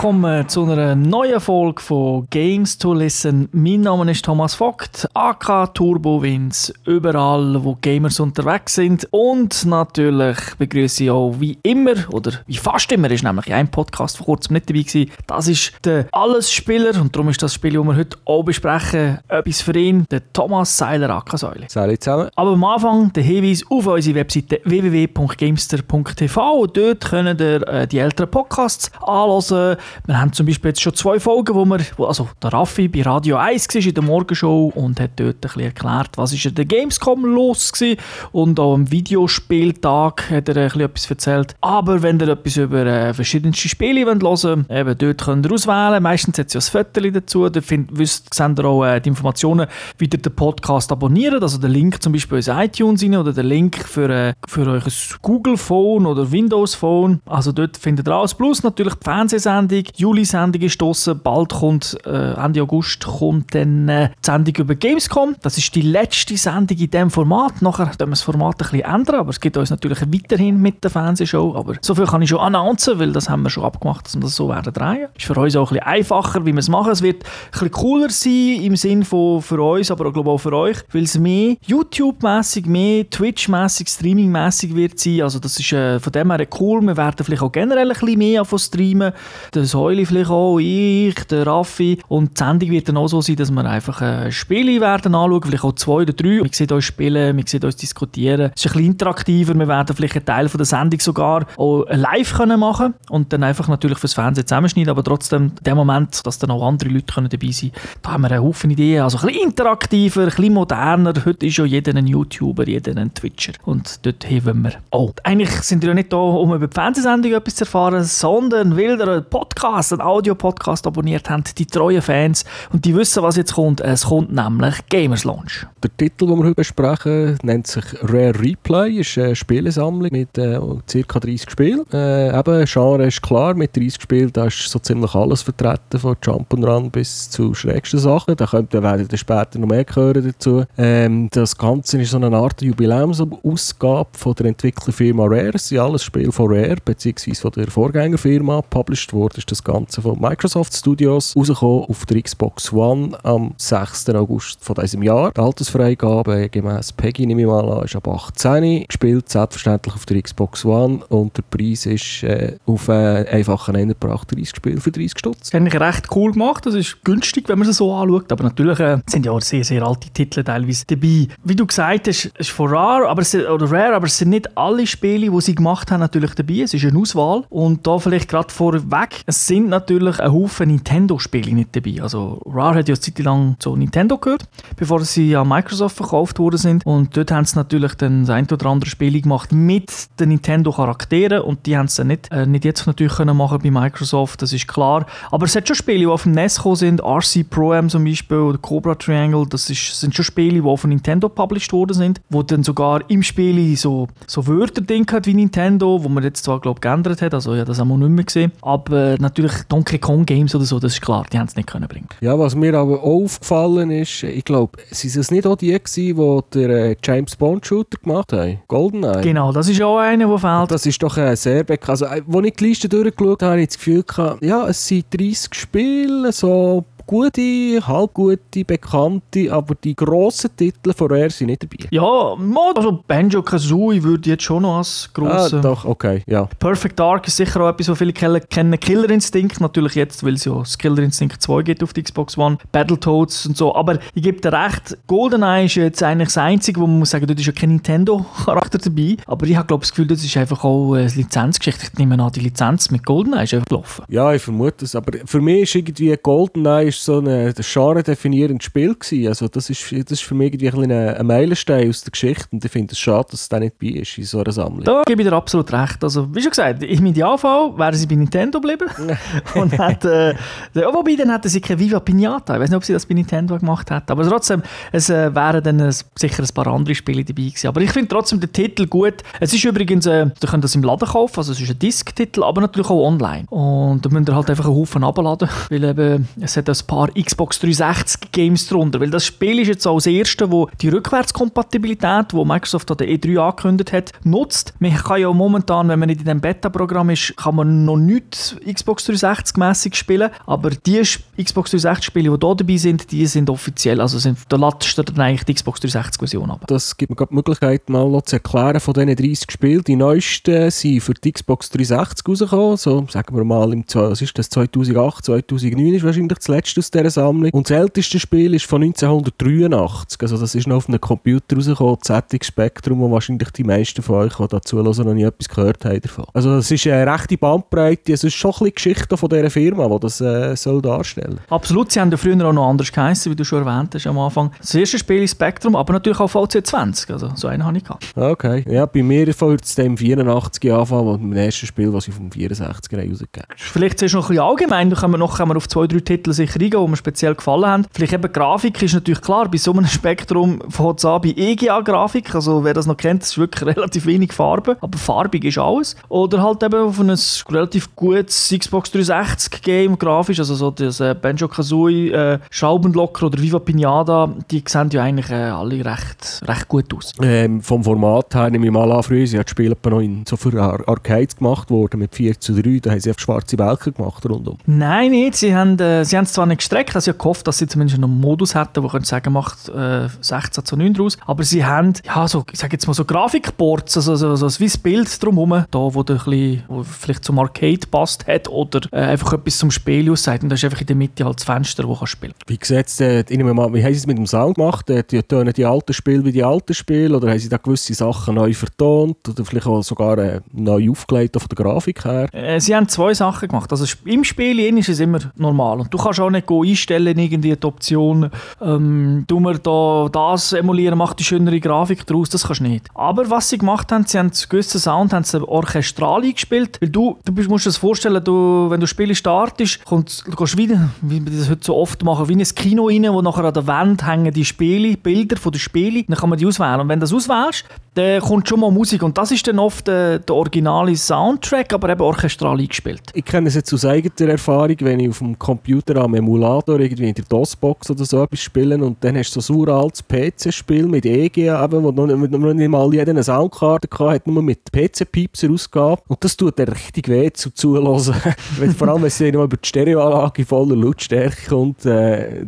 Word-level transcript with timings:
willkommen 0.00 0.48
zu 0.48 0.64
einer 0.64 0.96
neuen 0.96 1.40
Folge 1.40 1.82
von 1.82 2.26
Games 2.30 2.78
to 2.78 2.94
Listen. 2.94 3.50
Mein 3.52 3.82
Name 3.82 4.10
ist 4.10 4.24
Thomas 4.24 4.54
Vogt, 4.54 5.06
AK 5.12 5.74
Turbo 5.74 6.22
Wins, 6.22 6.72
überall 6.86 7.62
wo 7.62 7.76
Gamers 7.78 8.18
unterwegs 8.18 8.76
sind. 8.76 9.06
Und 9.10 9.66
natürlich 9.66 10.38
begrüße 10.56 11.04
ich 11.04 11.10
auch 11.10 11.34
wie 11.38 11.58
immer, 11.62 11.92
oder 12.12 12.32
wie 12.46 12.56
fast 12.56 12.90
immer, 12.92 13.10
ist 13.10 13.24
nämlich 13.24 13.52
ein 13.52 13.70
Podcast 13.70 14.16
vor 14.16 14.24
kurzem 14.24 14.54
nicht 14.54 14.70
dabei 14.70 14.80
gewesen. 14.80 15.10
Das 15.26 15.48
ist 15.48 15.74
der 15.84 16.06
Allesspieler 16.12 16.98
und 16.98 17.14
darum 17.14 17.28
ist 17.28 17.42
das 17.42 17.52
Spiel, 17.52 17.74
das 17.74 17.84
wir 17.84 17.96
heute 17.96 18.16
auch 18.24 18.42
besprechen, 18.42 19.18
etwas 19.28 19.60
für 19.60 19.76
ihn, 19.76 20.06
der 20.10 20.32
Thomas 20.32 20.78
Seiler 20.78 21.10
AK 21.10 21.38
Säule. 21.38 21.66
Salut 21.68 22.02
zusammen. 22.02 22.30
Aber 22.36 22.52
am 22.52 22.64
Anfang 22.64 23.12
der 23.12 23.22
Hinweis 23.22 23.62
auf 23.68 23.86
unsere 23.86 24.14
Webseite 24.14 24.62
www.gamester.tv. 24.64 26.66
Dort 26.68 27.04
können 27.04 27.36
ihr 27.38 27.68
äh, 27.68 27.86
die 27.86 27.98
älteren 27.98 28.30
Podcasts 28.30 28.90
anhören. 29.02 29.76
Wir 30.06 30.20
haben 30.20 30.32
zum 30.32 30.46
Beispiel 30.46 30.70
jetzt 30.70 30.80
schon 30.80 30.94
zwei 30.94 31.20
Folgen, 31.20 31.54
wo 31.54 31.64
wir, 31.64 31.80
wo, 31.96 32.06
also 32.06 32.28
der 32.42 32.52
Raffi 32.52 32.88
bei 32.88 33.02
Radio 33.02 33.36
1 33.36 33.68
war 33.74 33.82
in 33.82 33.94
der 33.94 34.02
Morgenshow 34.04 34.72
und 34.74 35.00
hat 35.00 35.12
dort 35.16 35.36
ein 35.36 35.40
bisschen 35.40 35.60
erklärt, 35.62 36.16
was 36.16 36.32
ist 36.32 36.46
in 36.46 36.54
der 36.54 36.64
Gamescom 36.64 37.24
los 37.24 37.72
war. 37.72 37.96
Und 38.32 38.60
auch 38.60 38.74
am 38.74 38.90
Videospieltag 38.90 40.30
hat 40.30 40.48
er 40.48 40.56
ein 40.56 40.64
bisschen 40.68 40.80
etwas 40.80 41.10
erzählt. 41.10 41.54
Aber 41.60 42.02
wenn 42.02 42.18
ihr 42.20 42.28
etwas 42.28 42.56
über 42.56 42.86
äh, 42.86 43.14
verschiedenste 43.14 43.68
Spiele 43.68 44.04
hören 44.04 44.22
wollt, 44.22 44.70
eben 44.70 44.98
dort 44.98 45.24
könnt 45.24 45.46
ihr 45.46 45.52
auswählen. 45.52 46.02
Meistens 46.02 46.38
hat 46.38 46.54
es 46.54 46.54
ja 46.54 46.60
ein 46.60 46.84
Foto 46.84 47.10
dazu. 47.10 47.48
Da 47.48 47.60
findet, 47.60 47.98
wisst, 47.98 48.38
ihr 48.38 48.64
auch 48.64 48.84
äh, 48.84 49.00
die 49.00 49.08
Informationen, 49.08 49.66
wie 49.98 50.04
ihr 50.04 50.18
den 50.18 50.34
Podcast 50.34 50.92
abonniert. 50.92 51.42
Also 51.42 51.58
der 51.58 51.70
Link 51.70 52.02
zum 52.02 52.12
Beispiel 52.12 52.38
in 52.38 52.58
iTunes 52.58 53.02
rein 53.02 53.16
oder 53.16 53.32
der 53.32 53.44
Link 53.44 53.76
für, 53.76 54.08
äh, 54.08 54.34
für 54.46 54.66
euer 54.66 54.82
Google 55.22 55.56
Phone 55.56 56.06
oder 56.06 56.30
Windows 56.30 56.74
Phone. 56.74 57.20
Also 57.26 57.52
dort 57.52 57.76
findet 57.76 58.08
ihr 58.08 58.14
alles. 58.14 58.34
Plus 58.34 58.62
natürlich 58.62 58.94
die 58.94 59.04
Fernsehsendung. 59.04 59.79
Die 59.84 60.02
Juli-Sendung 60.02 60.62
ist 60.62 60.80
draussen. 60.80 61.20
Bald 61.22 61.50
kommt, 61.50 61.96
äh, 62.06 62.32
Ende 62.34 62.62
August, 62.62 63.04
kommt 63.04 63.54
dann 63.54 63.88
äh, 63.88 64.08
die 64.08 64.26
Sendung 64.26 64.54
über 64.56 64.74
Gamescom. 64.74 65.36
Das 65.42 65.58
ist 65.58 65.74
die 65.74 65.82
letzte 65.82 66.36
Sendung 66.36 66.78
in 66.78 66.90
diesem 66.90 67.10
Format. 67.10 67.62
Nachher 67.62 67.86
werden 67.86 67.98
wir 68.00 68.10
das 68.10 68.22
Format 68.22 68.54
ein 68.54 68.70
bisschen 68.70 68.80
ändern, 68.80 69.16
aber 69.16 69.30
es 69.30 69.40
gibt 69.40 69.56
uns 69.56 69.70
natürlich 69.70 70.00
weiterhin 70.00 70.60
mit 70.60 70.82
der 70.82 70.90
Fernsehshow. 70.90 71.54
Aber 71.56 71.74
so 71.80 71.94
viel 71.94 72.06
kann 72.06 72.22
ich 72.22 72.30
schon 72.30 72.40
announcen, 72.40 72.98
weil 72.98 73.12
das 73.12 73.28
haben 73.28 73.42
wir 73.42 73.50
schon 73.50 73.64
abgemacht, 73.64 74.06
dass 74.06 74.14
wir 74.14 74.22
das 74.22 74.36
so 74.36 74.48
werden 74.48 74.72
drehen. 74.72 75.08
Ist 75.16 75.26
für 75.26 75.34
uns 75.34 75.56
auch 75.56 75.70
ein 75.70 75.74
bisschen 75.74 75.86
einfacher, 75.86 76.46
wie 76.46 76.52
wir 76.52 76.58
es 76.58 76.68
machen. 76.68 76.92
Es 76.92 77.02
wird 77.02 77.24
ein 77.24 77.50
bisschen 77.50 77.70
cooler 77.70 78.10
sein 78.10 78.60
im 78.62 78.76
Sinn 78.76 79.04
von 79.04 79.42
für 79.42 79.60
uns, 79.60 79.90
aber 79.90 80.06
auch, 80.06 80.26
auch 80.26 80.38
für 80.38 80.52
euch, 80.52 80.78
weil 80.92 81.04
es 81.04 81.18
mehr 81.18 81.56
YouTube-mäßig, 81.66 82.66
mehr 82.66 83.08
Twitch-mäßig, 83.08 83.88
Streaming-mäßig 83.88 84.74
wird 84.74 84.98
sein. 84.98 85.22
Also 85.22 85.38
das 85.38 85.58
ist 85.58 85.72
äh, 85.72 85.98
von 86.00 86.12
dem 86.12 86.30
her 86.30 86.46
cool. 86.58 86.80
Wir 86.82 86.96
werden 86.96 87.24
vielleicht 87.24 87.42
auch 87.42 87.52
generell 87.52 87.90
ein 87.90 87.98
bisschen 87.98 88.18
mehr 88.18 88.44
von 88.44 88.58
streamen. 88.58 89.12
Der 89.54 89.64
Säule 89.70 90.06
vielleicht 90.06 90.30
auch, 90.30 90.58
ich, 90.58 91.14
der 91.26 91.46
Raffi. 91.46 91.98
Und 92.08 92.38
die 92.38 92.44
Sendung 92.44 92.70
wird 92.70 92.88
dann 92.88 92.96
auch 92.96 93.08
so 93.08 93.20
sein, 93.20 93.36
dass 93.36 93.50
wir 93.50 93.64
einfach 93.64 94.02
äh, 94.02 94.32
Spiele 94.32 94.80
werden 94.80 95.14
anschauen, 95.14 95.42
vielleicht 95.42 95.64
auch 95.64 95.74
zwei 95.74 96.02
oder 96.02 96.12
drei. 96.12 96.42
Wir 96.42 96.50
sehen 96.52 96.70
uns 96.70 96.84
spielen, 96.84 97.36
wir 97.36 97.44
sehen 97.46 97.64
uns 97.64 97.76
diskutieren. 97.76 98.50
Es 98.54 98.64
ist 98.64 98.70
ein 98.70 98.72
bisschen 98.72 98.92
interaktiver. 98.92 99.54
Wir 99.54 99.68
werden 99.68 99.96
vielleicht 99.96 100.16
einen 100.16 100.24
Teil 100.24 100.48
von 100.48 100.58
der 100.58 100.66
Sendung 100.66 101.00
sogar 101.00 101.46
auch 101.56 101.84
live 101.88 102.34
können 102.34 102.60
machen 102.60 102.94
und 103.08 103.32
dann 103.32 103.42
einfach 103.42 103.68
natürlich 103.68 103.98
fürs 103.98 104.14
Fernsehen 104.14 104.46
zusammenschneiden, 104.46 104.90
aber 104.90 105.04
trotzdem 105.04 105.52
dem 105.60 105.76
Moment, 105.76 106.24
dass 106.26 106.38
dann 106.38 106.50
auch 106.50 106.66
andere 106.66 106.90
Leute 106.90 107.12
können 107.12 107.28
dabei 107.28 107.50
sein 107.50 107.72
können, 107.72 107.98
da 108.02 108.10
haben 108.12 108.22
wir 108.22 108.30
einen 108.30 108.42
Haufen 108.42 108.70
Ideen. 108.70 109.02
Also 109.02 109.18
ein 109.18 109.26
bisschen 109.26 109.48
interaktiver, 109.48 110.22
ein 110.22 110.26
bisschen 110.28 110.54
moderner. 110.54 111.14
Heute 111.24 111.46
ist 111.46 111.56
ja 111.56 111.64
jeder 111.64 111.94
ein 111.94 112.06
YouTuber, 112.06 112.66
jeder 112.66 112.96
ein 113.00 113.14
Twitcher 113.14 113.52
und 113.64 114.04
dort 114.04 114.28
heben 114.28 114.62
wir 114.62 114.72
auch. 114.90 115.12
Eigentlich 115.22 115.50
sind 115.62 115.82
wir 115.82 115.88
ja 115.88 115.94
nicht 115.94 116.12
da, 116.12 116.16
um 116.16 116.54
über 116.54 116.66
die 116.66 116.74
Fernsehsendung 116.74 117.32
etwas 117.32 117.56
zu 117.56 117.64
erfahren, 117.64 118.04
sondern 118.04 118.76
weil 118.76 118.98
ihr 118.98 119.08
einen 119.08 119.24
Podcast, 119.60 119.92
einen 119.92 120.00
Audio-Podcast 120.00 120.86
abonniert 120.86 121.28
habt, 121.28 121.58
die 121.58 121.66
treuen 121.66 122.00
Fans 122.00 122.46
und 122.72 122.86
die 122.86 122.94
wissen, 122.94 123.22
was 123.22 123.36
jetzt 123.36 123.52
kommt. 123.54 123.82
Es 123.82 124.06
kommt 124.06 124.32
nämlich 124.32 124.76
Gamers 124.88 125.24
Launch. 125.24 125.66
Der 125.82 125.94
Titel, 125.98 126.26
den 126.26 126.38
wir 126.38 126.44
heute 126.44 126.54
besprechen, 126.54 127.38
nennt 127.42 127.66
sich 127.66 127.84
Rare 128.02 128.40
Replay, 128.40 129.00
ist 129.00 129.18
eine 129.18 129.36
Spielesammlung 129.36 130.08
mit 130.12 130.38
äh, 130.38 130.58
ca. 130.58 131.20
30 131.20 131.50
Spielen. 131.50 131.84
Äh, 131.92 132.38
eben, 132.38 132.64
Genre 132.64 133.06
ist 133.06 133.20
klar, 133.20 133.52
mit 133.52 133.76
30 133.76 134.00
Spielen, 134.00 134.32
da 134.32 134.46
ist 134.46 134.66
so 134.66 134.78
ziemlich 134.78 135.14
alles 135.14 135.42
vertreten, 135.42 135.98
von 135.98 136.14
Jump'n'Run 136.14 136.90
bis 136.90 137.28
zu 137.28 137.52
schrägsten 137.52 138.00
Sachen. 138.00 138.36
Da 138.36 138.46
könnt, 138.46 138.72
ihr 138.72 139.18
später 139.18 139.58
noch 139.58 139.68
mehr 139.68 139.84
hören 139.92 140.24
dazu. 140.24 140.64
Ähm, 140.78 141.28
das 141.32 141.56
Ganze 141.56 142.00
ist 142.00 142.12
so 142.12 142.16
eine 142.16 142.34
Art 142.34 142.62
Jubiläumsausgabe 142.62 144.08
von 144.12 144.34
der 144.36 144.46
Entwicklerfirma 144.46 145.24
Rare. 145.24 145.52
Es 145.54 145.68
sind 145.68 145.80
alles 145.80 146.02
Spiele 146.02 146.32
von 146.32 146.46
Rare, 146.50 146.76
beziehungsweise 146.82 147.42
von 147.42 147.50
der 147.50 147.70
Vorgängerfirma. 147.70 148.62
Published 148.62 149.12
wurde 149.12 149.36
ist 149.36 149.49
das 149.50 149.64
Ganze 149.64 150.02
von 150.02 150.20
Microsoft 150.20 150.74
Studios, 150.74 151.34
rausgekommen 151.36 151.84
auf 151.84 152.06
der 152.06 152.22
Xbox 152.22 152.72
One 152.72 153.18
am 153.24 153.52
6. 153.56 154.10
August 154.10 154.64
von 154.64 154.76
diesem 154.76 155.02
Jahr. 155.02 155.32
Die 155.32 155.40
Altersfreigabe 155.40 156.48
gemäß 156.48 156.92
PEGI, 156.92 157.26
nehme 157.26 157.42
ich 157.42 157.46
mal 157.46 157.68
an, 157.68 157.84
ist 157.84 157.96
ab 157.96 158.08
18. 158.08 158.84
Gespielt 158.86 159.28
selbstverständlich 159.28 159.94
auf 159.94 160.06
der 160.06 160.22
Xbox 160.22 160.64
One 160.64 161.00
und 161.08 161.36
der 161.36 161.42
Preis 161.42 161.86
ist 161.86 162.22
äh, 162.22 162.56
auf 162.66 162.88
äh, 162.88 163.26
einfachen 163.28 163.74
Nenner 163.74 163.94
gebracht, 163.94 164.30
30 164.30 164.56
Spiele 164.56 164.80
für 164.80 164.90
30 164.90 165.18
Stutz. 165.18 165.52
Habe 165.52 165.66
ich 165.66 165.80
recht 165.80 166.08
cool 166.14 166.32
gemacht. 166.32 166.66
Das 166.66 166.74
ist 166.74 167.04
günstig, 167.04 167.48
wenn 167.48 167.58
man 167.58 167.68
es 167.68 167.76
so 167.76 167.92
anschaut. 167.92 168.30
Aber 168.30 168.44
natürlich 168.44 168.78
äh, 168.80 168.98
sind 169.06 169.26
ja 169.26 169.32
auch 169.32 169.40
sehr, 169.40 169.64
sehr 169.64 169.82
alte 169.82 170.10
Titel 170.10 170.44
teilweise 170.44 170.84
dabei. 170.86 171.28
Wie 171.42 171.56
du 171.56 171.66
gesagt 171.66 172.08
hast, 172.08 172.26
ist 172.26 172.50
von 172.50 172.70
Rare, 172.70 173.08
aber 173.08 173.22
es, 173.22 173.34
oder 173.34 173.70
Rare, 173.70 173.94
aber 173.94 174.06
es 174.06 174.18
sind 174.18 174.30
nicht 174.30 174.56
alle 174.56 174.86
Spiele, 174.86 175.30
die 175.30 175.40
sie 175.40 175.54
gemacht 175.54 175.90
haben, 175.90 176.00
natürlich 176.00 176.34
dabei. 176.34 176.60
Es 176.60 176.74
ist 176.74 176.84
eine 176.84 176.98
Auswahl. 176.98 177.44
Und 177.48 177.86
da 177.86 177.98
vielleicht 177.98 178.28
gerade 178.28 178.52
vorweg, 178.52 179.22
es 179.26 179.39
sind 179.46 179.68
natürlich 179.68 180.20
ein 180.20 180.32
Haufen 180.32 180.68
Nintendo-Spiele 180.68 181.54
nicht 181.54 181.74
dabei. 181.74 182.02
Also 182.02 182.40
Rare 182.46 182.78
hat 182.78 182.88
ja 182.88 182.94
eine 182.94 183.00
Zeit 183.00 183.18
lang 183.20 183.56
zu 183.58 183.76
Nintendo 183.76 184.18
gehört, 184.18 184.44
bevor 184.76 185.00
sie 185.00 185.36
an 185.36 185.48
Microsoft 185.48 185.96
verkauft 185.96 186.38
worden 186.38 186.58
sind. 186.58 186.86
Und 186.86 187.16
dort 187.16 187.30
haben 187.30 187.44
sie 187.44 187.56
natürlich 187.56 187.94
dann 187.94 188.22
das 188.22 188.30
ein 188.30 188.46
oder 188.50 188.66
andere 188.66 188.90
Spiel 188.90 189.20
gemacht 189.20 189.52
mit 189.52 189.90
den 190.18 190.30
Nintendo-Charakteren 190.30 191.42
und 191.42 191.66
die 191.66 191.76
haben 191.76 191.86
es 191.86 191.96
dann 191.96 192.08
nicht, 192.08 192.30
äh, 192.30 192.46
nicht 192.46 192.64
jetzt 192.64 192.86
natürlich 192.86 193.14
können 193.14 193.36
machen 193.36 193.58
bei 193.62 193.70
Microsoft, 193.70 194.42
das 194.42 194.52
ist 194.52 194.68
klar. 194.68 195.06
Aber 195.30 195.46
es 195.46 195.56
hat 195.56 195.66
schon 195.66 195.76
Spiele, 195.76 196.00
die 196.00 196.06
auf 196.06 196.24
dem 196.24 196.32
NES 196.32 196.56
gekommen 196.56 196.76
sind, 196.76 197.00
RC 197.00 197.48
Pro 197.48 197.72
Am 197.72 197.88
zum 197.88 198.04
Beispiel 198.04 198.38
oder 198.38 198.58
Cobra 198.58 198.94
Triangle, 198.94 199.46
das 199.48 199.70
ist, 199.70 200.00
sind 200.00 200.14
schon 200.14 200.24
Spiele, 200.24 200.62
die 200.62 200.76
von 200.76 200.90
Nintendo 200.90 201.28
published 201.28 201.72
worden 201.72 201.94
sind, 201.94 202.20
wo 202.30 202.42
dann 202.42 202.62
sogar 202.62 203.08
im 203.08 203.22
Spiel 203.22 203.76
so, 203.76 204.08
so 204.26 204.46
Wörter 204.46 204.82
drin 204.82 205.06
hat 205.10 205.26
wie 205.26 205.34
Nintendo, 205.34 206.02
wo 206.02 206.08
man 206.08 206.22
jetzt 206.22 206.44
zwar 206.44 206.60
glaube 206.60 206.80
geändert 206.80 207.22
hat, 207.22 207.34
also 207.34 207.54
ja, 207.54 207.64
das 207.64 207.78
haben 207.78 207.88
wir 207.88 207.98
nicht 207.98 208.10
mehr 208.10 208.24
gesehen, 208.24 208.52
aber 208.62 209.16
natürlich 209.20 209.52
Donkey 209.68 209.98
Kong 209.98 210.24
Games 210.26 210.54
oder 210.54 210.64
so, 210.64 210.78
das 210.78 210.94
ist 210.94 211.02
klar, 211.02 211.26
die 211.32 211.38
haben 211.38 211.46
es 211.46 211.56
nicht 211.56 211.68
können 211.68 211.88
bringen. 211.88 212.08
Ja, 212.20 212.38
was 212.38 212.54
mir 212.54 212.74
aber 212.74 213.02
auch 213.02 213.24
aufgefallen 213.24 213.90
ist, 213.90 214.22
ich 214.22 214.44
glaube, 214.44 214.78
sind 214.90 215.16
es 215.16 215.30
nicht 215.30 215.46
auch 215.46 215.56
die 215.56 215.72
gewesen, 215.72 216.16
die 216.16 216.58
der 216.58 216.90
äh, 216.90 216.96
James 217.02 217.36
Bond 217.36 217.66
Shooter 217.66 217.98
gemacht 218.02 218.32
haben? 218.32 218.60
Goldeneye? 218.68 219.22
Genau, 219.22 219.52
das 219.52 219.68
ist 219.68 219.80
auch 219.82 219.98
einer, 219.98 220.26
der 220.26 220.38
fehlt. 220.38 220.70
Das 220.70 220.86
ist 220.86 221.02
doch 221.02 221.16
äh, 221.16 221.36
sehr 221.36 221.64
bekannt. 221.64 221.90
Also, 221.90 222.06
äh, 222.06 222.22
als 222.26 222.46
ich 222.46 222.54
die 222.54 222.64
Liste 222.64 222.88
durchgeschaut 222.88 223.42
habe, 223.42 223.52
habe 223.52 223.62
ich 223.62 223.68
das 223.68 223.78
Gefühl 223.78 224.02
gehabt, 224.02 224.42
ja, 224.42 224.66
es 224.68 224.86
sind 224.86 225.06
30 225.12 225.54
Spiele, 225.54 226.32
so 226.32 226.84
gute, 227.06 227.86
halbgute, 227.86 228.64
bekannte, 228.64 229.52
aber 229.52 229.74
die 229.74 229.94
grossen 229.94 230.50
Titel 230.56 230.92
von 230.92 231.10
Rare 231.10 231.30
sind 231.30 231.48
nicht 231.48 231.62
dabei. 231.62 231.88
Ja, 231.90 232.36
also 232.74 233.02
Banjo 233.06 233.42
Kazooie 233.42 234.02
würde 234.02 234.30
jetzt 234.30 234.42
schon 234.44 234.62
noch 234.62 234.78
als 234.78 235.10
grosse. 235.12 235.58
Ah, 235.58 235.60
doch, 235.60 235.84
okay, 235.84 236.22
ja. 236.26 236.48
Perfect 236.58 236.98
Dark 236.98 237.26
ist 237.26 237.36
sicher 237.36 237.60
auch 237.60 237.68
etwas, 237.68 237.88
was 237.88 237.98
viele 237.98 238.12
kennen. 238.12 238.80
Killer 238.80 239.10
Instinct, 239.10 239.60
natürlich 239.60 239.94
jetzt, 239.94 240.24
weil 240.24 240.34
es 240.34 240.44
ja 240.44 240.58
das 240.58 240.78
Killer 240.78 241.02
Instinct 241.02 241.40
2 241.42 241.62
gibt 241.62 241.82
auf 241.82 241.92
der 241.92 242.02
Xbox 242.02 242.36
One. 242.38 242.58
Battletoads 242.72 243.46
und 243.46 243.56
so. 243.56 243.74
Aber 243.74 243.98
ich 244.14 244.22
gebe 244.22 244.40
dir 244.40 244.52
recht, 244.52 244.96
GoldenEye 245.06 245.66
ist 245.66 245.74
jetzt 245.76 246.02
eigentlich 246.02 246.28
das 246.28 246.38
Einzige, 246.38 246.80
wo 246.80 246.86
man 246.86 247.00
muss 247.00 247.10
sagen, 247.10 247.26
dort 247.26 247.38
ist 247.38 247.46
ja 247.46 247.52
kein 247.52 247.70
Nintendo-Charakter 247.70 248.78
dabei. 248.78 249.16
Aber 249.26 249.46
ich 249.46 249.56
habe 249.56 249.66
glaube 249.66 249.82
das 249.82 249.90
Gefühl, 249.90 250.06
das 250.06 250.24
ist 250.24 250.36
einfach 250.36 250.64
auch 250.64 250.94
eine 250.94 251.06
Lizenzgeschichte. 251.08 251.86
Ich 251.92 251.98
nehme 251.98 252.22
an, 252.22 252.32
die 252.32 252.40
Lizenz 252.40 252.90
mit 252.90 253.04
GoldenEye 253.04 253.44
ist 253.44 253.54
einfach 253.54 253.66
gelaufen. 253.66 254.04
Ja, 254.08 254.32
ich 254.32 254.42
vermute 254.42 254.84
es. 254.84 254.94
Aber 254.94 255.18
für 255.24 255.40
mich 255.40 255.62
ist 255.62 255.74
irgendwie 255.74 256.16
GoldenEye 256.20 256.88
ist 256.88 256.99
so 257.04 257.18
ein 257.20 257.54
genre-definierendes 257.54 258.64
Spiel 258.64 258.94
gewesen. 258.94 259.28
Also 259.28 259.48
das 259.48 259.70
ist, 259.70 259.82
das 259.92 260.12
ist 260.12 260.22
für 260.22 260.34
mich 260.34 260.54
irgendwie 260.54 260.70
ein, 260.70 260.90
ein 260.92 261.26
Meilenstein 261.26 261.88
aus 261.88 262.02
der 262.02 262.10
Geschichte 262.10 262.46
und 262.52 262.64
ich 262.64 262.70
finde 262.70 262.92
es 262.92 262.98
schade, 262.98 263.28
dass 263.30 263.42
es 263.42 263.48
da 263.48 263.58
nicht 263.58 263.78
bei 263.78 263.88
ist 263.88 264.18
in 264.18 264.24
so 264.24 264.40
einer 264.40 264.52
Sammlung. 264.52 264.84
Da 264.84 265.02
gebe 265.06 265.22
ich 265.22 265.28
dir 265.28 265.34
absolut 265.34 265.72
recht. 265.72 266.02
Also, 266.02 266.34
wie 266.34 266.40
schon 266.40 266.50
gesagt, 266.50 266.82
im 266.82 267.06
Idealfall 267.06 267.76
wären 267.76 267.94
sie 267.94 268.06
bei 268.06 268.14
Nintendo 268.14 268.60
geblieben. 268.60 268.88
und 269.54 269.78
hat, 269.78 270.04
äh, 270.04 270.34
wobei, 270.74 271.16
dann 271.16 271.30
hätten 271.30 271.48
sie 271.48 271.60
keine 271.60 271.78
Viva 271.80 272.00
Pinata. 272.00 272.54
Ich 272.54 272.60
weiß 272.60 272.70
nicht, 272.70 272.76
ob 272.76 272.84
sie 272.84 272.92
das 272.92 273.06
bei 273.06 273.14
Nintendo 273.14 273.58
gemacht 273.58 273.90
hätten. 273.90 274.10
Aber 274.10 274.26
trotzdem, 274.28 274.62
es 274.92 275.10
äh, 275.10 275.34
wären 275.34 275.62
dann 275.62 275.80
äh, 275.80 275.92
sicher 275.92 276.42
ein 276.42 276.48
paar 276.54 276.66
andere 276.66 276.94
Spiele 276.94 277.24
dabei 277.24 277.42
gewesen. 277.42 277.68
Aber 277.68 277.80
ich 277.80 277.90
finde 277.90 278.08
trotzdem 278.08 278.40
den 278.40 278.52
Titel 278.52 278.86
gut. 278.86 279.22
Es 279.38 279.52
ist 279.52 279.64
übrigens, 279.64 280.06
äh, 280.06 280.26
ihr 280.26 280.48
könnt 280.48 280.64
das 280.64 280.74
im 280.74 280.82
Laden 280.82 281.08
kaufen, 281.08 281.38
also 281.38 281.52
es 281.52 281.60
ist 281.60 281.70
ein 281.70 281.78
Disk-Titel, 281.78 282.42
aber 282.42 282.60
natürlich 282.60 282.90
auch 282.90 283.06
online. 283.06 283.46
Und 283.48 284.04
da 284.04 284.10
müsst 284.10 284.28
ihr 284.28 284.34
halt 284.34 284.50
einfach 284.50 284.66
einen 284.66 284.74
Haufen 284.74 285.04
abladen, 285.04 285.48
weil 285.70 285.84
eben, 285.84 286.28
es 286.40 286.56
hat 286.56 286.68
ein 286.82 286.86
paar 286.86 287.08
Xbox 287.12 287.58
360 287.60 288.32
Games 288.32 288.66
drunter, 288.68 289.00
weil 289.00 289.10
das 289.10 289.24
Spiel 289.24 289.58
ist 289.60 289.68
jetzt 289.68 289.86
auch 289.86 289.96
das 289.96 290.06
erste, 290.06 290.50
wo 290.50 290.68
die 290.80 290.88
Rückwärtskompatibilität, 290.88 292.32
wo 292.32 292.44
Microsoft 292.44 292.90
an 292.90 292.96
der 292.98 293.08
E3 293.08 293.38
angekündigt 293.38 293.92
hat, 293.92 294.12
nutzt. 294.24 294.74
Man 294.78 294.94
kann 294.94 295.20
ja 295.20 295.32
momentan, 295.32 295.88
wenn 295.88 295.98
man 295.98 296.08
nicht 296.08 296.20
in 296.20 296.26
dem 296.26 296.40
Beta-Programm 296.40 297.10
ist, 297.10 297.36
kann 297.36 297.56
man 297.56 297.84
noch 297.84 297.96
nicht 297.96 298.56
Xbox 298.70 299.08
360-mäßig 299.08 299.94
spielen, 299.94 300.30
aber 300.46 300.70
die 300.70 301.00
Xbox 301.42 301.72
360-Spiele, 301.72 302.30
die 302.30 302.46
hier 302.46 302.56
dabei 302.56 302.76
sind, 302.76 303.10
die 303.10 303.26
sind 303.26 303.50
offiziell, 303.50 304.00
also 304.00 304.18
sind, 304.18 304.38
ladest 304.50 304.98
du 304.98 305.02
dann 305.02 305.20
eigentlich 305.20 305.44
die 305.44 305.54
Xbox 305.54 305.80
360-Version 305.80 306.50
ab. 306.50 306.64
Das 306.66 306.96
gibt 306.96 307.10
mir 307.10 307.26
die 307.26 307.34
Möglichkeit, 307.34 307.88
mal 307.88 308.22
zu 308.24 308.36
erklären 308.36 308.80
von 308.80 308.94
diesen 308.94 309.14
30 309.14 309.50
Spielen. 309.50 309.84
Die 309.84 309.96
neuesten 309.96 310.70
sind 310.70 311.00
für 311.00 311.14
die 311.14 311.32
Xbox 311.32 311.70
360 311.70 312.28
rausgekommen, 312.28 312.76
so 312.76 313.06
sagen 313.08 313.36
wir 313.36 313.44
mal, 313.44 313.72
im, 313.72 313.84
was 313.92 314.22
ist 314.22 314.38
das, 314.38 314.50
2008, 314.50 315.24
2009 315.24 315.94
ist 315.94 316.04
wahrscheinlich 316.04 316.38
das 316.38 316.48
letzte 316.48 316.69
aus 316.78 316.90
dieser 316.90 317.10
Sammlung. 317.10 317.50
Und 317.52 317.68
das 317.68 317.76
älteste 317.76 318.18
Spiel 318.18 318.54
ist 318.54 318.66
von 318.66 318.82
1983, 318.82 320.20
also 320.22 320.38
das 320.38 320.54
ist 320.54 320.66
noch 320.66 320.76
auf 320.76 320.88
einem 320.88 321.00
Computer 321.00 321.56
rausgekommen, 321.56 321.98
ZX 322.00 322.46
Spectrum, 322.46 323.00
wo 323.00 323.10
wahrscheinlich 323.10 323.50
die 323.50 323.64
meisten 323.64 324.02
von 324.02 324.16
euch, 324.16 324.36
die 324.36 324.48
dazu 324.48 324.76
hören, 324.76 325.06
noch 325.06 325.14
nie 325.14 325.24
etwas 325.24 325.48
gehört 325.48 325.84
haben 325.84 326.00
davon. 326.00 326.24
Also 326.32 326.54
es 326.54 326.70
ist 326.70 326.86
eine 326.86 327.12
rechte 327.12 327.36
Bandbreite, 327.36 328.12
es 328.12 328.24
ist 328.24 328.34
schon 328.34 328.50
ein 328.50 328.54
bisschen 328.54 328.74
Geschichte 328.74 329.16
von 329.16 329.28
dieser 329.28 329.50
Firma, 329.50 329.88
die 329.88 330.00
das 330.00 330.20
äh, 330.20 330.56
soll 330.56 330.80
darstellen 330.82 331.40
Absolut, 331.48 331.92
sie 331.92 332.00
haben 332.00 332.10
ja 332.10 332.16
früher 332.16 332.44
auch 332.46 332.52
noch 332.52 332.68
anders 332.68 332.92
geheißen, 332.92 333.30
wie 333.30 333.36
du 333.36 333.44
schon 333.44 333.66
erwähnt 333.66 333.94
hast 333.94 334.06
am 334.06 334.18
Anfang. 334.18 334.52
Das 334.58 334.74
erste 334.74 334.98
Spiel 334.98 335.22
ist 335.22 335.32
Spectrum, 335.32 335.76
aber 335.76 335.92
natürlich 335.94 336.20
auch 336.20 336.30
VC20, 336.30 337.12
also 337.12 337.30
so 337.34 337.48
einen 337.48 337.64
habe 337.64 337.76
ich 337.76 337.84
gehabt. 337.84 338.06
Okay, 338.16 338.64
ja, 338.68 338.86
bei 338.86 339.02
mir 339.02 339.32
folgt 339.34 339.64
es 339.64 339.74
dem 339.74 339.96
84 339.96 340.72
anfangen, 340.72 341.06
wo 341.06 341.14
im 341.14 341.32
ersten 341.32 341.66
Spiel, 341.66 341.92
was 341.92 342.08
ich 342.08 342.14
vom 342.14 342.30
64 342.30 342.98
rausgegeben 342.98 343.48
Vielleicht 343.56 343.98
zuerst 343.98 344.14
noch 344.14 344.24
ein 344.24 344.28
bisschen 344.28 344.44
allgemein, 344.44 344.90
dann 344.90 344.98
können 344.98 345.14
wir 345.14 345.18
noch 345.18 345.38
wir 345.50 345.56
auf 345.56 345.68
zwei, 345.68 345.86
drei 345.86 346.00
Titel 346.00 346.32
sicher 346.32 346.59
eingehen, 346.62 346.84
die 346.84 346.90
mir 346.90 346.96
speziell 346.96 347.34
gefallen 347.34 347.66
haben. 347.66 347.86
Vielleicht 347.92 348.12
eben 348.12 348.32
Grafik 348.32 348.82
ist 348.82 348.94
natürlich 348.94 349.20
klar, 349.20 349.48
bei 349.50 349.58
so 349.58 349.72
einem 349.72 349.86
Spektrum 349.86 350.60
es 350.68 351.04
an 351.04 351.20
bei 351.20 351.34
EGA-Grafik, 351.36 352.34
also 352.34 352.64
wer 352.64 352.74
das 352.74 352.86
noch 352.86 352.96
kennt, 352.96 353.22
ist 353.22 353.38
wirklich 353.38 353.76
relativ 353.76 354.06
wenig 354.06 354.32
Farbe, 354.32 354.76
aber 354.80 354.98
farbig 354.98 355.44
ist 355.44 355.58
alles. 355.58 355.96
Oder 356.08 356.42
halt 356.42 356.62
eben 356.62 356.80
auf 356.82 356.98
ein 357.00 357.16
relativ 357.48 357.94
gutes 357.96 358.54
Xbox 358.56 358.90
360-Game 358.92 359.98
grafisch, 359.98 360.38
also 360.38 360.54
so 360.54 360.70
das 360.70 361.00
äh, 361.00 361.14
Banjo-Kazooie, 361.14 362.10
äh, 362.12 362.38
Schraubenlocker 362.50 363.26
oder 363.26 363.40
Viva 363.40 363.58
Pinata, 363.58 364.32
die 364.50 364.62
sehen 364.66 364.90
ja 364.92 365.02
eigentlich 365.02 365.30
äh, 365.30 365.34
alle 365.34 365.84
recht, 365.84 366.42
recht 366.46 366.68
gut 366.68 366.94
aus. 366.94 367.12
Ähm, 367.22 367.60
vom 367.62 367.84
Format 367.84 368.34
her 368.34 368.50
nehme 368.50 368.66
ich 368.66 368.72
mal 368.72 368.90
an, 368.90 369.02
früher 369.02 369.26
sind 369.26 369.44
die 369.46 369.50
Spiele 369.50 369.76
noch 369.84 370.00
in, 370.00 370.24
so 370.26 370.36
für 370.36 370.60
Ar 370.60 370.80
Arcades 370.86 371.36
gemacht 371.36 371.70
worden, 371.70 372.00
mit 372.00 372.14
4 372.14 372.38
zu 372.40 372.54
3, 372.54 372.80
da 372.80 372.90
haben 372.90 373.00
sie 373.00 373.10
einfach 373.10 373.20
schwarze 373.20 373.56
Balken 373.56 373.94
gemacht 373.94 374.24
rundum. 374.26 374.58
Nein, 374.66 375.10
nicht. 375.10 375.36
Sie 375.36 375.54
haben, 375.54 375.78
äh, 375.78 376.04
sie 376.04 376.16
haben 376.16 376.24
es 376.24 376.32
zwar 376.32 376.46
nicht 376.50 376.58
gestreckt, 376.58 376.94
also 376.94 377.10
ich 377.10 377.18
gehofft, 377.18 377.46
dass 377.46 377.58
sie 377.58 377.66
zumindest 377.66 378.02
einen 378.02 378.20
Modus 378.20 378.54
hätten, 378.54 378.82
wo 378.82 378.88
können 378.88 379.04
sagen, 379.04 379.32
macht 379.32 379.68
äh, 379.68 380.08
16 380.20 380.64
zu 380.64 380.76
9 380.76 380.94
draus, 380.94 381.16
aber 381.26 381.42
sie 381.44 381.64
haben, 381.64 381.94
ja, 382.04 382.28
so, 382.28 382.44
ich 382.52 382.58
sage 382.58 382.74
jetzt 382.74 382.86
mal 382.86 382.94
so 382.94 383.04
Grafikboards, 383.04 383.96
also 383.96 384.16
so, 384.16 384.36
so, 384.36 384.48
so 384.48 384.64
ein 384.64 384.70
Bild 384.82 385.22
drumherum, 385.22 385.64
da 385.70 385.78
wo, 385.78 386.02
der 386.02 386.14
bisschen, 386.14 386.62
wo 386.68 386.82
vielleicht 386.82 387.24
zum 387.24 387.38
Arcade 387.38 387.86
passt 387.90 388.26
hat 388.26 388.48
oder 388.48 388.80
äh, 388.92 389.00
einfach 389.00 389.32
etwas 389.32 389.58
zum 389.58 389.70
Spiel 389.70 390.10
aussagt. 390.10 390.42
Und 390.42 390.48
da 390.48 390.54
ist 390.54 390.64
einfach 390.64 390.80
in 390.80 390.86
der 390.86 390.96
Mitte 390.96 391.24
halt 391.24 391.36
das 391.36 391.44
Fenster, 391.44 391.86
wo 391.86 391.94
du 391.94 392.06
spielen. 392.06 392.34
Wie 392.46 392.58
sieht 392.60 393.00
äh, 393.00 393.24
mal, 393.42 393.72
wie 393.72 393.82
haben 393.82 393.92
sie 393.92 393.98
es 393.98 394.06
mit 394.06 394.18
dem 394.18 394.26
Sound 394.26 394.56
gemacht? 394.56 394.88
Äh, 394.90 395.04
die 395.04 395.22
tönen 395.22 395.52
die 395.52 395.64
alten 395.64 395.92
Spiele 395.92 396.24
wie 396.24 396.32
die 396.32 396.44
alten 396.44 396.74
Spiele? 396.74 397.16
Oder 397.16 397.30
haben 397.30 397.38
sie 397.38 397.48
da 397.48 397.56
gewisse 397.56 397.94
Sachen 397.94 398.34
neu 398.34 398.52
vertont? 398.52 399.28
Oder 399.28 399.44
vielleicht 399.44 399.66
auch 399.66 399.82
sogar 399.82 400.18
äh, 400.18 400.40
neu 400.52 400.90
aufgelegt 400.90 401.36
von 401.38 401.48
der 401.48 401.64
Grafik 401.64 402.04
her? 402.04 402.28
Äh, 402.32 402.60
sie 402.60 402.74
haben 402.74 402.88
zwei 402.88 403.14
Sachen 403.14 403.48
gemacht. 403.48 403.70
Also 403.70 403.86
im 404.04 404.24
Spiel 404.24 404.60
ist 404.78 404.88
es 404.88 405.00
immer 405.00 405.20
normal. 405.36 405.80
Und 405.80 405.92
du 405.92 405.98
kannst 405.98 406.20
auch 406.20 406.30
nicht 406.30 406.39
einstellen, 406.48 407.18
irgendwie 407.18 407.56
die 407.56 407.66
Option, 407.66 408.30
ähm, 408.60 409.26
mir 409.28 409.58
da 409.58 410.08
das 410.12 410.52
emulieren, 410.52 410.98
mach 410.98 411.14
die 411.14 411.24
schönere 411.24 411.58
Grafik 411.60 412.06
daraus, 412.06 412.28
das 412.28 412.44
kannst 412.44 412.60
du 412.60 412.64
nicht. 412.64 412.86
Aber 412.94 413.28
was 413.30 413.48
sie 413.48 413.58
gemacht 413.58 413.90
haben, 413.90 414.04
sie 414.06 414.18
haben 414.18 414.26
einen 414.26 414.48
gewissen 414.48 414.80
Sound, 414.80 415.12
haben 415.12 415.24
sie 415.24 415.46
orchestral 415.46 416.22
eingespielt, 416.22 416.80
weil 416.80 416.90
du, 416.90 417.18
du 417.24 417.32
musst 417.32 417.66
dir 417.66 417.70
das 417.70 417.76
vorstellen, 417.76 418.22
du, 418.22 418.66
wenn 418.68 418.80
du 418.80 418.86
Spiele 418.86 419.14
startest, 419.14 419.84
kommst, 419.84 420.24
du 420.26 420.36
gehst 420.36 420.56
wieder, 420.56 420.90
wie 421.00 421.24
wir 421.24 421.38
das 421.38 421.50
heute 421.50 421.64
so 421.64 421.76
oft 421.76 422.02
machen, 422.04 422.28
wie 422.28 422.34
in 422.34 422.40
ein 422.40 422.54
Kino 422.54 422.86
rein, 422.86 423.12
wo 423.12 423.22
nachher 423.22 423.44
an 423.44 423.54
der 423.54 423.66
Wand 423.66 424.06
hängen 424.06 424.32
die 424.32 424.44
Spiele, 424.44 424.96
Bilder 424.96 425.36
von 425.36 425.52
den 425.52 425.60
Spielen, 425.60 426.04
dann 426.08 426.16
kann 426.16 426.30
man 426.30 426.38
die 426.38 426.46
auswählen 426.46 426.80
und 426.80 426.88
wenn 426.88 427.00
du 427.00 427.04
das 427.04 427.12
auswählst, 427.12 427.64
dann 427.94 428.20
kommt 428.20 428.48
schon 428.48 428.60
mal 428.60 428.70
Musik 428.70 429.02
und 429.02 429.18
das 429.18 429.32
ist 429.32 429.46
dann 429.48 429.58
oft 429.58 429.86
der, 429.86 430.20
der 430.20 430.34
originale 430.34 430.94
Soundtrack, 430.94 431.72
aber 431.72 431.88
eben 431.90 432.00
orchestral 432.00 432.58
eingespielt. 432.58 433.02
Ich 433.14 433.24
kenne 433.24 433.48
es 433.48 433.54
jetzt 433.56 433.72
aus 433.74 433.84
eigener 433.84 434.30
Erfahrung, 434.30 434.76
wenn 434.80 435.00
ich 435.00 435.08
auf 435.08 435.18
dem 435.18 435.38
Computer 435.38 435.96
am 435.96 436.14
Emulator 436.14 436.78
irgendwie 436.78 437.08
in 437.08 437.14
der 437.14 437.24
DOS-Box 437.24 437.90
oder 437.90 438.04
so 438.04 438.22
etwas 438.22 438.40
spiele 438.40 438.76
und 438.78 439.02
dann 439.02 439.16
hast 439.16 439.34
du 439.34 439.40
so 439.40 439.54
ein 439.54 439.58
uraltes 439.60 440.04
PC-Spiel 440.06 440.86
mit 440.86 441.04
EGA, 441.04 441.64
eben, 441.64 441.82
wo 441.82 441.90
noch, 441.90 442.06
noch 442.06 442.54
nicht 442.54 442.68
mal 442.68 442.92
jeder 442.92 443.10
eine 443.10 443.24
Soundkarte 443.24 443.88
hatte, 443.98 444.30
nur 444.30 444.42
mit 444.42 444.60
PC-Piepser 444.70 445.50
ausgab 445.50 446.04
und 446.06 446.22
das 446.22 446.36
tut 446.36 446.58
dann 446.58 446.68
richtig 446.68 447.08
weh 447.08 447.30
zu 447.32 447.50
zuhören. 447.50 447.80
Vor 448.76 448.88
allem, 448.88 449.02
wenn 449.02 449.08
es 449.08 449.20
über 449.20 449.48
die 449.48 449.66
Stereoanlage 449.66 450.44
voller 450.44 450.76
Lautstärke 450.76 451.48
kommt, 451.48 451.84
äh, 451.86 452.46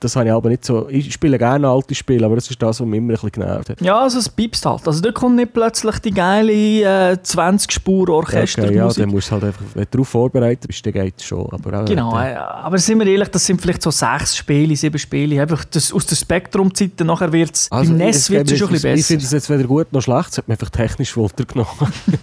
das 0.00 0.16
habe 0.16 0.26
ich 0.26 0.32
aber 0.32 0.48
nicht 0.48 0.64
so... 0.64 0.88
Ich 0.88 1.12
spiele 1.12 1.36
gerne 1.38 1.68
alte 1.68 1.94
Spiele, 1.94 2.24
aber 2.24 2.36
das 2.36 2.48
ist 2.48 2.62
das, 2.62 2.80
was 2.80 2.86
mich 2.86 2.98
immer 2.98 3.08
ein 3.08 3.14
bisschen 3.14 3.32
genervt 3.32 3.70
hat. 3.70 3.80
Ja, 3.80 4.00
also 4.00 4.18
es 4.18 4.28
piepst 4.62 4.66
halt. 4.66 4.86
Also 4.86 5.00
da 5.00 5.12
kommt 5.12 5.36
nicht 5.36 5.52
plötzlich 5.52 5.98
die 5.98 6.12
geile 6.12 6.52
äh, 6.52 7.12
20-Spur-Orchestermusik. 7.14 8.64
Okay, 8.64 8.76
ja, 8.76 8.88
dann 8.88 9.10
musst 9.10 9.28
du 9.28 9.32
halt 9.32 9.44
einfach, 9.44 9.62
wenn 9.74 9.84
du 9.84 9.90
darauf 9.90 10.08
vorbereitet 10.08 10.66
bist, 10.66 10.84
dann 10.86 10.92
geht 10.92 11.14
es 11.18 11.24
schon. 11.24 11.46
Aber 11.50 11.84
genau, 11.84 12.18
äh, 12.18 12.34
aber 12.34 12.78
sind 12.78 12.98
wir 13.00 13.06
ehrlich, 13.06 13.28
das 13.28 13.46
sind 13.46 13.60
vielleicht 13.60 13.82
so 13.82 13.90
sechs 13.90 14.36
Spiele, 14.36 14.74
sieben 14.76 14.98
Spiele. 14.98 15.40
Einfach 15.40 15.64
das, 15.64 15.92
aus 15.92 16.06
der 16.06 16.16
Spektrum-Zeiten 16.16 17.06
nachher 17.06 17.32
wird 17.32 17.54
es, 17.54 17.70
also, 17.70 17.90
beim 17.90 17.98
NES 17.98 18.30
wird 18.30 18.50
es 18.50 18.58
schon 18.58 18.68
ein 18.68 18.72
bisschen 18.72 18.90
besser. 18.90 19.00
Ich 19.00 19.06
finde 19.06 19.24
es 19.24 19.32
jetzt 19.32 19.50
weder 19.50 19.64
gut 19.64 19.92
noch 19.92 20.02
schlecht, 20.02 20.30
es 20.30 20.38
hat 20.38 20.48
mir 20.48 20.54
einfach 20.54 20.70
technisch 20.70 21.16
runtergenommen. 21.16 21.68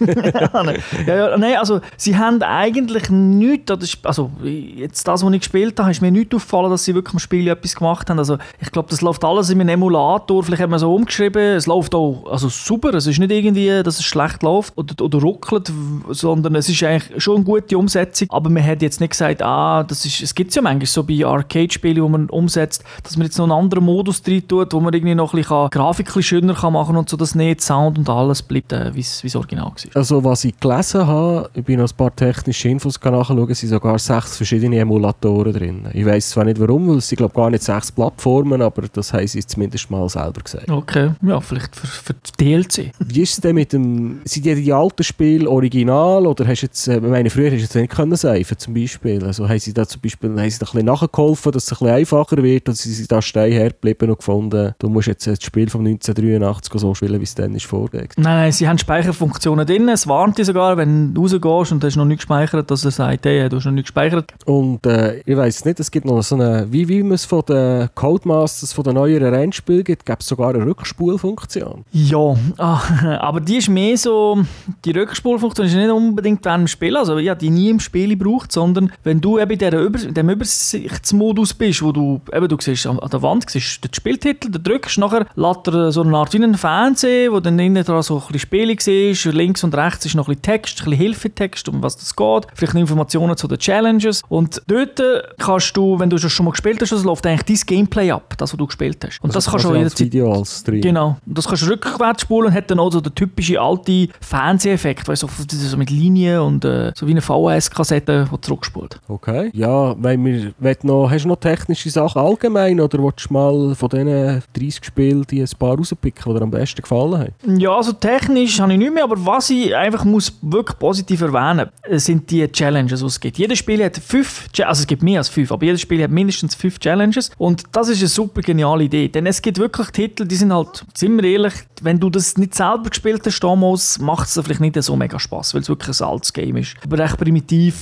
ja, 0.00 0.62
nein. 0.62 0.82
Ja, 1.06 1.16
ja, 1.16 1.38
nein, 1.38 1.56
also 1.56 1.80
sie 1.96 2.16
haben 2.16 2.42
eigentlich 2.42 3.10
nichts, 3.10 3.70
also 4.02 4.30
jetzt 4.42 5.06
das, 5.06 5.24
was 5.24 5.32
ich 5.32 5.40
gespielt 5.40 5.78
habe, 5.78 5.90
ist 5.90 6.00
mir 6.00 6.10
nicht 6.10 6.34
aufgefallen, 6.34 6.70
dass 6.70 6.84
sie 6.84 6.94
wirklich 6.94 7.14
im 7.14 7.18
Spiel 7.18 7.48
etwas 7.48 7.74
gemacht 7.74 8.08
haben. 8.10 8.18
Also 8.18 8.38
ich 8.60 8.70
glaube, 8.70 8.88
das 8.90 9.00
läuft 9.00 9.24
alles 9.24 9.50
in 9.50 9.60
einem 9.60 9.70
Emulator, 9.70 10.42
vielleicht 10.42 10.62
haben 10.62 10.70
wir 10.70 10.78
so 10.78 10.94
umgeschrieben, 10.94 11.56
es 11.56 11.66
läuft 11.66 11.94
auch 11.94 12.29
also 12.30 12.48
super, 12.48 12.94
es 12.94 13.06
ist 13.06 13.18
nicht 13.18 13.30
irgendwie, 13.30 13.82
dass 13.82 13.98
es 13.98 14.04
schlecht 14.04 14.42
läuft 14.42 14.76
oder, 14.76 15.04
oder 15.04 15.18
ruckelt, 15.18 15.72
sondern 16.10 16.54
es 16.54 16.68
ist 16.68 16.82
eigentlich 16.82 17.22
schon 17.22 17.36
eine 17.36 17.44
gute 17.44 17.76
Umsetzung, 17.76 18.28
aber 18.30 18.50
man 18.50 18.64
hat 18.64 18.82
jetzt 18.82 19.00
nicht 19.00 19.10
gesagt, 19.10 19.42
ah, 19.42 19.82
das 19.82 20.04
ist, 20.04 20.22
es 20.22 20.34
gibt 20.34 20.54
ja 20.54 20.62
manchmal 20.62 20.86
so 20.86 21.02
bei 21.02 21.24
Arcade-Spielen, 21.24 22.02
wo 22.02 22.08
man 22.08 22.28
umsetzt, 22.30 22.84
dass 23.02 23.16
man 23.16 23.26
jetzt 23.26 23.38
noch 23.38 23.44
einen 23.44 23.52
anderen 23.52 23.84
Modus 23.84 24.22
drin 24.22 24.46
tut, 24.46 24.72
wo 24.72 24.80
man 24.80 24.92
irgendwie 24.92 25.14
noch 25.14 25.32
ein 25.34 25.40
bisschen 25.40 25.70
Grafik 25.70 26.06
ein 26.06 26.14
bisschen 26.14 26.40
schöner 26.40 26.54
kann 26.54 26.72
machen 26.72 26.96
und 26.96 27.08
so, 27.08 27.16
dass 27.16 27.34
nicht 27.34 27.60
Sound 27.60 27.98
und 27.98 28.08
alles 28.08 28.42
bleibt, 28.42 28.72
äh, 28.72 28.94
wie 28.94 29.00
es 29.00 29.36
original 29.36 29.66
war. 29.66 29.74
Also 29.94 30.22
was 30.24 30.44
ich 30.44 30.58
gelesen 30.58 31.06
habe, 31.06 31.50
ich 31.54 31.64
bin 31.64 31.80
noch 31.80 31.90
ein 31.90 31.96
paar 31.96 32.14
technische 32.14 32.68
Infos 32.68 32.98
nachschauen, 33.02 33.54
sind 33.54 33.68
sogar 33.68 33.98
sechs 33.98 34.36
verschiedene 34.36 34.78
Emulatoren 34.78 35.52
drin. 35.52 35.88
Ich 35.92 36.06
weiß 36.06 36.30
zwar 36.30 36.44
nicht 36.44 36.60
warum, 36.60 36.88
weil 36.88 36.98
es 36.98 37.08
sind 37.08 37.16
glaube 37.16 37.34
gar 37.34 37.50
nicht 37.50 37.62
sechs 37.62 37.90
Plattformen, 37.90 38.62
aber 38.62 38.82
das 38.92 39.12
haben 39.12 39.26
sie 39.26 39.44
zumindest 39.44 39.90
mal 39.90 40.08
selber 40.08 40.40
gesagt. 40.42 40.70
Okay, 40.70 41.10
ja, 41.22 41.40
vielleicht 41.40 41.74
für, 41.74 41.86
für 41.86 42.19
DLC. 42.38 42.92
Wie 42.98 43.22
ist 43.22 43.32
es 43.32 43.40
denn 43.40 43.54
mit 43.54 43.72
dem, 43.72 44.20
sind 44.24 44.44
die, 44.44 44.54
die 44.54 44.72
alten 44.72 45.02
Spiele 45.02 45.48
original 45.48 46.26
oder 46.26 46.46
hast 46.46 46.62
du 46.62 46.66
jetzt, 46.66 46.88
äh, 46.88 46.96
ich 46.96 47.02
meine, 47.02 47.30
früher 47.30 47.46
hast 47.46 47.56
du 47.56 47.62
jetzt 47.62 47.74
nicht 47.74 47.90
können 47.90 48.16
seifen 48.16 48.58
zum 48.58 48.74
Beispiel, 48.74 49.24
also 49.24 49.48
haben 49.48 49.58
sie 49.58 49.72
da 49.72 49.86
zum 49.86 50.00
Beispiel, 50.00 50.30
haben 50.30 50.50
sie 50.50 50.58
da 50.58 50.66
ein 50.66 50.72
bisschen 50.72 50.84
nachgeholfen, 50.86 51.52
dass 51.52 51.64
es 51.64 51.72
ein 51.72 51.78
bisschen 51.78 51.94
einfacher 51.94 52.42
wird 52.42 52.68
und 52.68 52.76
sie 52.76 52.92
sind 52.92 53.10
da 53.10 53.22
steinher 53.22 53.70
geblieben 53.70 54.10
und 54.10 54.18
gefunden, 54.18 54.74
du 54.78 54.88
musst 54.88 55.08
jetzt 55.08 55.26
das 55.26 55.42
Spiel 55.42 55.70
von 55.70 55.86
1983 55.86 56.72
so 56.80 56.94
spielen, 56.94 57.20
wie 57.20 57.24
es 57.24 57.34
dann 57.34 57.54
ist 57.54 57.66
vorgegangen. 57.66 58.10
Nein, 58.16 58.36
nein, 58.36 58.52
sie 58.52 58.68
haben 58.68 58.78
Speicherfunktionen 58.78 59.66
drin, 59.66 59.88
es 59.88 60.06
warnt 60.06 60.38
dich 60.38 60.46
sogar, 60.46 60.76
wenn 60.76 61.14
du 61.14 61.22
rausgehst 61.22 61.72
und 61.72 61.84
hast 61.84 61.96
noch 61.96 62.04
nicht 62.04 62.18
gespeichert, 62.18 62.70
dass 62.70 62.84
er 62.84 62.90
sagt, 62.90 63.24
hey, 63.24 63.48
du 63.48 63.56
hast 63.56 63.64
noch 63.64 63.72
nicht 63.72 63.84
gespeichert. 63.84 64.32
Und 64.44 64.84
äh, 64.86 65.20
ich 65.24 65.36
weiß 65.36 65.64
nicht, 65.64 65.80
es 65.80 65.90
gibt 65.90 66.06
noch 66.06 66.22
so 66.22 66.34
eine, 66.34 66.66
wie, 66.70 66.88
wie 66.88 67.02
man 67.02 67.12
es 67.12 67.24
von 67.24 67.42
den 67.48 67.88
Codemasters, 67.94 68.72
von 68.72 68.84
den 68.84 68.94
neueren 68.94 69.32
Rennspielen 69.32 69.84
gibt, 69.84 70.04
gibt 70.04 70.22
es 70.22 70.28
sogar 70.28 70.54
eine 70.54 70.66
Rückspulfunktion. 70.66 71.84
Ja, 71.92 72.09
ah, 72.58 73.18
aber 73.20 73.40
die 73.40 73.56
ist 73.56 73.68
mehr 73.68 73.96
so, 73.96 74.38
die 74.84 74.92
Rückspulfunktion 74.92 75.66
ist 75.66 75.74
nicht 75.74 75.90
unbedingt 75.90 76.44
während 76.44 76.62
dem 76.62 76.68
Spiel, 76.68 76.96
also 76.96 77.16
ich 77.18 77.28
habe 77.28 77.38
die 77.38 77.50
nie 77.50 77.70
im 77.70 77.80
Spiel 77.80 78.16
gebraucht, 78.16 78.52
sondern 78.52 78.92
wenn 79.04 79.20
du 79.20 79.38
eben 79.38 79.50
in, 79.50 79.58
der 79.58 79.78
Über 79.80 79.98
dem 79.98 80.30
Übersichtsmodus 80.30 81.54
bist, 81.54 81.82
wo 81.82 81.92
du 81.92 82.20
eben, 82.32 82.48
du 82.48 82.56
siehst 82.60 82.86
an 82.86 82.98
der 83.10 83.22
Wand 83.22 83.48
siehst 83.48 83.84
den 83.84 83.94
Spieltitel, 83.94 84.50
dann 84.50 84.62
drückst 84.62 84.98
nachher 84.98 85.26
lädt 85.34 85.68
er 85.68 85.92
so 85.92 86.02
eine 86.02 86.16
Art 86.16 86.32
wie 86.32 86.42
ein 86.42 86.54
Fernsehen, 86.54 87.32
wo 87.32 87.40
dann 87.40 87.58
innen 87.58 87.84
dran 87.84 88.02
so 88.02 88.16
ein 88.16 88.20
bisschen 88.20 88.38
Spiele 88.38 88.76
siehst, 88.78 89.24
links 89.26 89.64
und 89.64 89.74
rechts 89.74 90.06
ist 90.06 90.14
noch 90.14 90.28
ein 90.28 90.34
bisschen 90.34 90.42
Text, 90.42 90.80
ein 90.80 90.84
bisschen 90.84 90.98
Hilfetext, 90.98 91.68
um 91.68 91.82
was 91.82 91.96
das 91.96 92.14
geht, 92.14 92.46
vielleicht 92.54 92.74
Informationen 92.74 93.36
zu 93.36 93.48
den 93.48 93.58
Challenges 93.58 94.22
und 94.28 94.62
dort 94.66 95.00
kannst 95.38 95.76
du, 95.76 95.98
wenn 95.98 96.10
du 96.10 96.16
das 96.16 96.32
schon 96.32 96.44
mal 96.44 96.52
gespielt 96.52 96.80
hast, 96.80 96.92
das 96.92 97.04
läuft 97.04 97.26
eigentlich 97.26 97.44
dein 97.44 97.66
Gameplay 97.66 98.10
ab, 98.10 98.34
das, 98.36 98.52
was 98.52 98.58
du 98.58 98.66
gespielt 98.66 99.04
hast. 99.04 99.22
Und 99.22 99.30
also 99.30 99.38
das 99.38 99.50
kannst 99.50 99.64
du 99.64 99.70
als 99.70 100.00
Video 100.00 100.32
als 100.32 100.60
Stream. 100.60 100.80
Genau, 100.80 101.16
das 101.26 101.46
kannst 101.46 101.62
du 101.62 101.70
rück, 101.70 101.99
rückwärts 102.00 102.22
spulen 102.22 102.48
und 102.48 102.54
hat 102.54 102.70
dann 102.70 102.78
auch 102.78 102.90
so 102.90 103.00
den 103.00 103.14
typischen 103.14 103.58
alten 103.58 104.08
Fernseheffekt, 104.20 105.06
weißt 105.06 105.22
du, 105.22 105.28
so, 105.48 105.76
mit 105.76 105.90
Linien 105.90 106.40
und 106.40 106.64
äh, 106.64 106.92
so 106.94 107.06
wie 107.06 107.12
eine 107.12 107.20
VHS-Kassette, 107.20 108.28
die 108.32 108.40
zurückspult. 108.40 108.98
Okay. 109.08 109.50
Ja, 109.52 109.94
wenn 110.02 110.24
wir, 110.24 110.52
wenn 110.58 110.76
noch, 110.82 111.10
hast 111.10 111.24
du 111.24 111.28
noch 111.28 111.36
technische 111.36 111.90
Sachen 111.90 112.20
allgemein 112.20 112.80
oder 112.80 112.98
willst 113.02 113.28
du 113.28 113.34
mal 113.34 113.74
von 113.74 113.88
diesen 113.88 114.42
30 114.54 114.84
Spielen 114.84 115.24
die 115.28 115.42
ein 115.42 115.48
paar 115.58 115.76
rauspicken, 115.76 116.32
die 116.32 116.38
dir 116.38 116.42
am 116.42 116.50
besten 116.50 116.82
gefallen 116.82 117.18
haben? 117.18 117.60
Ja, 117.60 117.76
also 117.76 117.92
technisch 117.92 118.60
habe 118.60 118.72
ich 118.72 118.78
nicht 118.78 118.94
mehr, 118.94 119.04
aber 119.04 119.16
was 119.24 119.50
ich 119.50 119.74
einfach 119.74 120.04
muss 120.04 120.32
wirklich 120.40 120.78
positiv 120.78 121.20
erwähnen 121.20 121.68
sind 121.90 122.30
die 122.30 122.46
Challenges, 122.48 123.00
die 123.00 123.06
es 123.06 123.20
gibt. 123.20 123.38
Jedes 123.38 123.58
Spiel 123.58 123.84
hat 123.84 123.98
fünf, 123.98 124.48
also 124.62 124.80
es 124.80 124.86
gibt 124.86 125.02
mehr 125.02 125.18
als 125.18 125.28
fünf, 125.28 125.52
aber 125.52 125.64
jedes 125.64 125.80
Spiel 125.80 126.02
hat 126.02 126.10
mindestens 126.10 126.54
fünf 126.54 126.78
Challenges 126.78 127.30
und 127.36 127.64
das 127.72 127.88
ist 127.88 128.00
eine 128.00 128.08
super 128.08 128.40
geniale 128.40 128.84
Idee, 128.84 129.08
denn 129.08 129.26
es 129.26 129.42
gibt 129.42 129.58
wirklich 129.58 129.88
Titel, 129.88 130.26
die 130.26 130.36
sind 130.36 130.52
halt, 130.52 130.84
sind 130.94 131.20
wir 131.20 131.28
ehrlich, 131.28 131.54
wenn 131.82 131.89
du 131.98 132.10
das 132.10 132.36
nicht 132.36 132.54
selber 132.54 132.90
gespielt 132.90 133.22
hast 133.24 133.40
damals, 133.40 133.98
macht 133.98 134.28
es 134.28 134.34
vielleicht 134.34 134.60
nicht 134.60 134.80
so 134.82 134.96
mega 134.96 135.18
Spaß, 135.18 135.54
weil 135.54 135.62
es 135.62 135.68
wirklich 135.68 136.00
ein 136.00 136.06
altes 136.06 136.32
Game 136.32 136.56
ist. 136.56 136.74
Aber 136.84 136.98
recht 136.98 137.16
primitiv, 137.16 137.74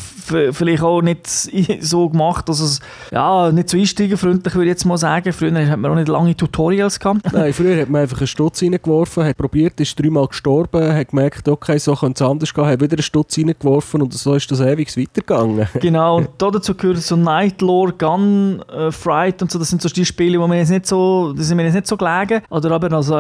vielleicht 0.52 0.82
auch 0.82 1.02
nicht 1.02 1.26
so 1.80 2.08
gemacht, 2.08 2.48
dass 2.48 2.60
es 2.60 2.80
ja, 3.10 3.50
nicht 3.52 3.68
so 3.68 3.76
einsteigerfreundlich, 3.76 4.54
würde 4.54 4.66
ich 4.66 4.70
jetzt 4.70 4.84
mal 4.84 4.98
sagen. 4.98 5.32
Früher 5.32 5.68
hat 5.68 5.78
man 5.78 5.90
auch 5.90 5.96
nicht 5.96 6.08
lange 6.08 6.36
Tutorials 6.36 7.00
gehabt. 7.00 7.20
Nein, 7.32 7.52
früher 7.52 7.82
hat 7.82 7.88
man 7.88 8.02
einfach 8.02 8.18
einen 8.18 8.26
Stutz 8.26 8.62
reingeworfen, 8.62 9.24
hat 9.24 9.36
probiert, 9.36 9.80
ist 9.80 9.98
dreimal 10.00 10.28
gestorben, 10.28 10.94
hat 10.94 11.08
gemerkt, 11.08 11.48
okay, 11.48 11.78
so 11.78 11.94
könnte 11.94 12.24
es 12.24 12.30
anders 12.30 12.54
gehen, 12.54 12.66
hat 12.66 12.80
wieder 12.80 12.96
einen 12.96 13.02
Stutz 13.02 13.36
reingeworfen 13.38 14.02
und 14.02 14.14
so 14.14 14.34
ist 14.34 14.50
das 14.50 14.60
ewig 14.60 14.96
weitergegangen. 14.96 15.66
genau, 15.80 16.18
und 16.18 16.28
dazu 16.38 16.74
gehört 16.74 16.98
so 16.98 17.16
Nightlore, 17.16 17.92
Gun, 17.92 18.62
äh, 18.70 18.92
Fright 18.92 19.42
und 19.42 19.50
so, 19.50 19.58
das 19.58 19.70
sind 19.70 19.82
so 19.82 19.88
die 19.88 20.04
Spiele, 20.04 20.38
die 20.38 20.48
mir 20.48 20.58
jetzt 20.58 20.70
nicht 20.70 20.86
so, 20.86 21.32
die 21.32 21.42
sind 21.42 21.56
mir 21.56 21.64
jetzt 21.64 21.74
nicht 21.74 21.86
so 21.86 21.96
gelegen. 21.96 22.42
Oder 22.50 22.70
aber 22.72 22.92
also 22.92 23.16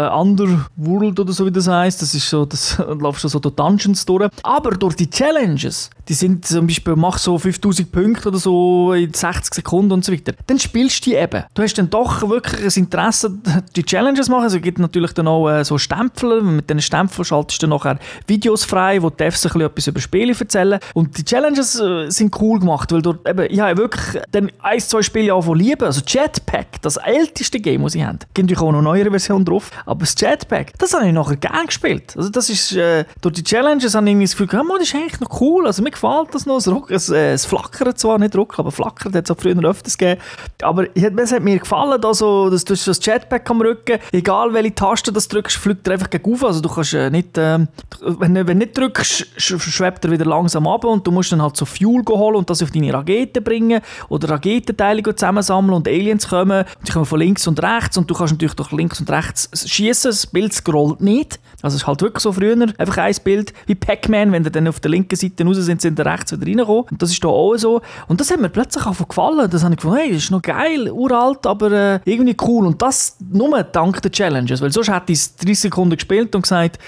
Underworld 0.78 1.18
oder 1.20 1.32
so, 1.32 1.44
wie 1.46 1.50
das 1.50 1.68
heisst, 1.68 2.02
das 2.02 2.14
ist 2.14 2.28
so, 2.28 2.44
das 2.44 2.78
läuft 2.98 3.20
schon 3.20 3.30
so 3.30 3.38
durch 3.38 3.54
Dungeons 3.54 4.04
durch. 4.06 4.30
Aber 4.42 4.70
durch 4.72 4.94
die 4.94 5.10
Challenges, 5.10 5.90
die 6.08 6.14
sind 6.14 6.46
zum 6.46 6.66
Beispiel, 6.66 6.96
mach 6.96 7.18
so 7.18 7.38
5000 7.38 7.90
Punkte 7.90 8.28
oder 8.28 8.38
so 8.38 8.92
in 8.92 9.12
60 9.12 9.54
Sekunden 9.54 9.92
und 9.92 10.04
so 10.04 10.12
weiter, 10.12 10.32
dann 10.46 10.58
spielst 10.58 11.04
du 11.04 11.10
die 11.10 11.16
eben. 11.16 11.44
Du 11.54 11.62
hast 11.62 11.74
dann 11.74 11.90
doch 11.90 12.28
wirklich 12.28 12.62
ein 12.62 12.82
Interesse, 12.84 13.30
die 13.76 13.82
Challenges 13.82 14.28
machen. 14.28 14.44
Also 14.44 14.56
es 14.56 14.62
gibt 14.62 14.78
natürlich 14.78 15.12
dann 15.12 15.28
auch 15.28 15.48
äh, 15.48 15.64
so 15.64 15.78
Stempel, 15.78 16.42
mit 16.42 16.70
diesen 16.70 16.82
Stempeln 16.82 17.24
schaltest 17.24 17.62
du 17.62 17.66
dann 17.66 17.76
nachher 17.76 17.98
Videos 18.26 18.64
frei, 18.64 19.02
wo 19.02 19.10
die 19.10 19.16
Devs 19.16 19.44
ein 19.44 19.52
bisschen 19.52 19.66
etwas 19.66 19.86
über 19.86 20.00
Spiele 20.00 20.34
erzählen. 20.38 20.78
Und 20.94 21.16
die 21.18 21.24
Challenges 21.24 21.80
äh, 21.80 22.10
sind 22.10 22.40
cool 22.40 22.60
gemacht, 22.60 22.92
weil 22.92 23.02
dort 23.02 23.28
eben, 23.28 23.46
ich 23.50 23.60
habe 23.60 23.76
wirklich 23.76 24.22
dann 24.30 24.50
ein, 24.62 24.80
zwei 24.80 25.02
Spiele 25.02 25.34
auch 25.34 25.42
von 25.42 25.58
lieben. 25.58 25.84
Also 25.84 26.02
Jetpack, 26.06 26.80
das 26.82 26.96
älteste 26.96 27.60
Game, 27.60 27.82
das 27.82 27.92
sie 27.92 28.04
haben. 28.04 28.18
Gibt 28.34 28.48
natürlich 28.48 28.60
auch 28.60 28.72
noch 28.72 28.78
eine 28.78 28.88
neuere 28.88 29.10
Version 29.10 29.44
drauf, 29.44 29.70
aber 29.84 30.00
das 30.00 30.14
Jetpack, 30.18 30.67
das 30.78 30.94
habe 30.94 31.06
ich 31.06 31.12
nachher 31.12 31.36
gerne 31.36 31.66
gespielt. 31.66 32.14
Also 32.16 32.28
das 32.28 32.50
ist, 32.50 32.72
äh, 32.72 33.04
durch 33.20 33.34
die 33.34 33.44
Challenges 33.44 33.94
habe 33.94 34.08
ich 34.10 34.18
das 34.20 34.36
Gefühl, 34.36 34.60
oh, 34.60 34.78
das 34.78 34.88
ist 34.88 34.94
eigentlich 34.94 35.20
noch 35.20 35.40
cool, 35.40 35.66
also 35.66 35.82
mir 35.82 35.90
gefällt 35.90 36.28
das 36.32 36.46
noch, 36.46 36.58
es, 36.58 36.66
es, 36.90 37.08
äh, 37.10 37.32
es 37.32 37.46
flackert 37.46 37.98
zwar, 37.98 38.18
nicht 38.18 38.36
ruck, 38.36 38.58
aber 38.58 38.70
flackert 38.70 39.14
hat 39.14 39.24
es 39.24 39.30
auch 39.30 39.40
früher 39.40 39.58
öfters 39.64 39.96
gegeben, 39.96 40.20
aber 40.62 40.86
es 40.94 41.32
hat 41.32 41.42
mir 41.42 41.58
gefallen, 41.58 42.04
also, 42.04 42.50
dass 42.50 42.64
du 42.64 42.74
das 42.74 43.00
Jetpack 43.04 43.48
am 43.50 43.60
Rücken, 43.60 43.98
egal 44.12 44.52
welche 44.52 44.74
Taste 44.74 45.12
du 45.12 45.20
drückst, 45.20 45.56
fliegt 45.56 45.86
er 45.86 45.94
einfach 45.94 46.10
gegen 46.10 46.28
also 46.44 46.60
du 46.60 46.68
kannst 46.68 46.94
äh, 46.94 47.10
nicht, 47.10 47.36
äh, 47.38 47.58
wenn, 48.00 48.34
wenn 48.34 48.46
du 48.46 48.54
nicht 48.54 48.76
drückst, 48.76 49.26
schwebt 49.36 50.04
er 50.04 50.10
wieder 50.10 50.24
langsam 50.24 50.66
ab 50.66 50.84
und 50.84 51.06
du 51.06 51.10
musst 51.10 51.32
dann 51.32 51.42
halt 51.42 51.56
so 51.56 51.64
Fuel 51.64 52.02
holen 52.06 52.36
und 52.36 52.50
das 52.50 52.62
auf 52.62 52.70
deine 52.70 52.92
Raketen 52.92 53.42
bringen 53.42 53.80
oder 54.08 54.30
Raketenteile 54.30 55.02
zusammensammeln 55.02 55.74
und 55.74 55.88
Aliens 55.88 56.28
kommen, 56.28 56.64
die 56.86 56.92
kommen 56.92 57.04
von 57.04 57.18
links 57.18 57.46
und 57.46 57.62
rechts 57.62 57.96
und 57.96 58.10
du 58.10 58.14
kannst 58.14 58.34
natürlich 58.34 58.54
durch 58.54 58.72
links 58.72 59.00
und 59.00 59.10
rechts 59.10 59.48
schießen, 59.54 60.10
das 60.10 60.26
Bild 60.26 60.57
scrollt 60.58 61.00
nicht, 61.00 61.40
also 61.60 61.74
es 61.74 61.82
ist 61.82 61.86
halt 61.88 62.00
wirklich 62.02 62.22
so 62.22 62.32
früher 62.32 62.56
einfach 62.78 62.98
ein 62.98 63.14
Bild 63.24 63.52
wie 63.66 63.74
Pac-Man, 63.74 64.30
wenn 64.30 64.44
der 64.44 64.52
dann 64.52 64.68
auf 64.68 64.78
der 64.78 64.92
linken 64.92 65.16
Seite 65.16 65.44
raus 65.44 65.56
sind, 65.56 65.82
sind 65.82 65.98
da 65.98 66.04
rechts 66.04 66.30
wieder 66.30 66.46
reingekommen. 66.46 66.84
Und 66.88 67.02
das 67.02 67.10
ist 67.10 67.24
da 67.24 67.28
auch 67.28 67.56
so. 67.56 67.80
Und 68.06 68.20
das 68.20 68.30
hat 68.30 68.40
mir 68.40 68.48
plötzlich 68.48 68.86
auch 68.86 69.08
gefallen. 69.08 69.50
Das 69.50 69.64
habe 69.64 69.74
ich 69.74 69.80
gefunden, 69.80 69.98
hey, 69.98 70.12
das 70.12 70.22
ist 70.22 70.30
noch 70.30 70.42
geil, 70.42 70.88
uralt, 70.90 71.46
aber 71.46 71.72
äh, 71.72 72.00
irgendwie 72.04 72.36
cool. 72.42 72.66
Und 72.66 72.80
das 72.80 73.16
nur 73.32 73.60
dank 73.64 74.00
der 74.02 74.12
Challenges, 74.12 74.60
weil 74.60 74.72
sonst 74.72 74.88
hätte 74.88 75.12
ich 75.12 75.18
es 75.18 75.36
30 75.36 75.60
Sekunden 75.60 75.96
gespielt 75.96 76.32
und 76.36 76.42
gesagt, 76.42 76.78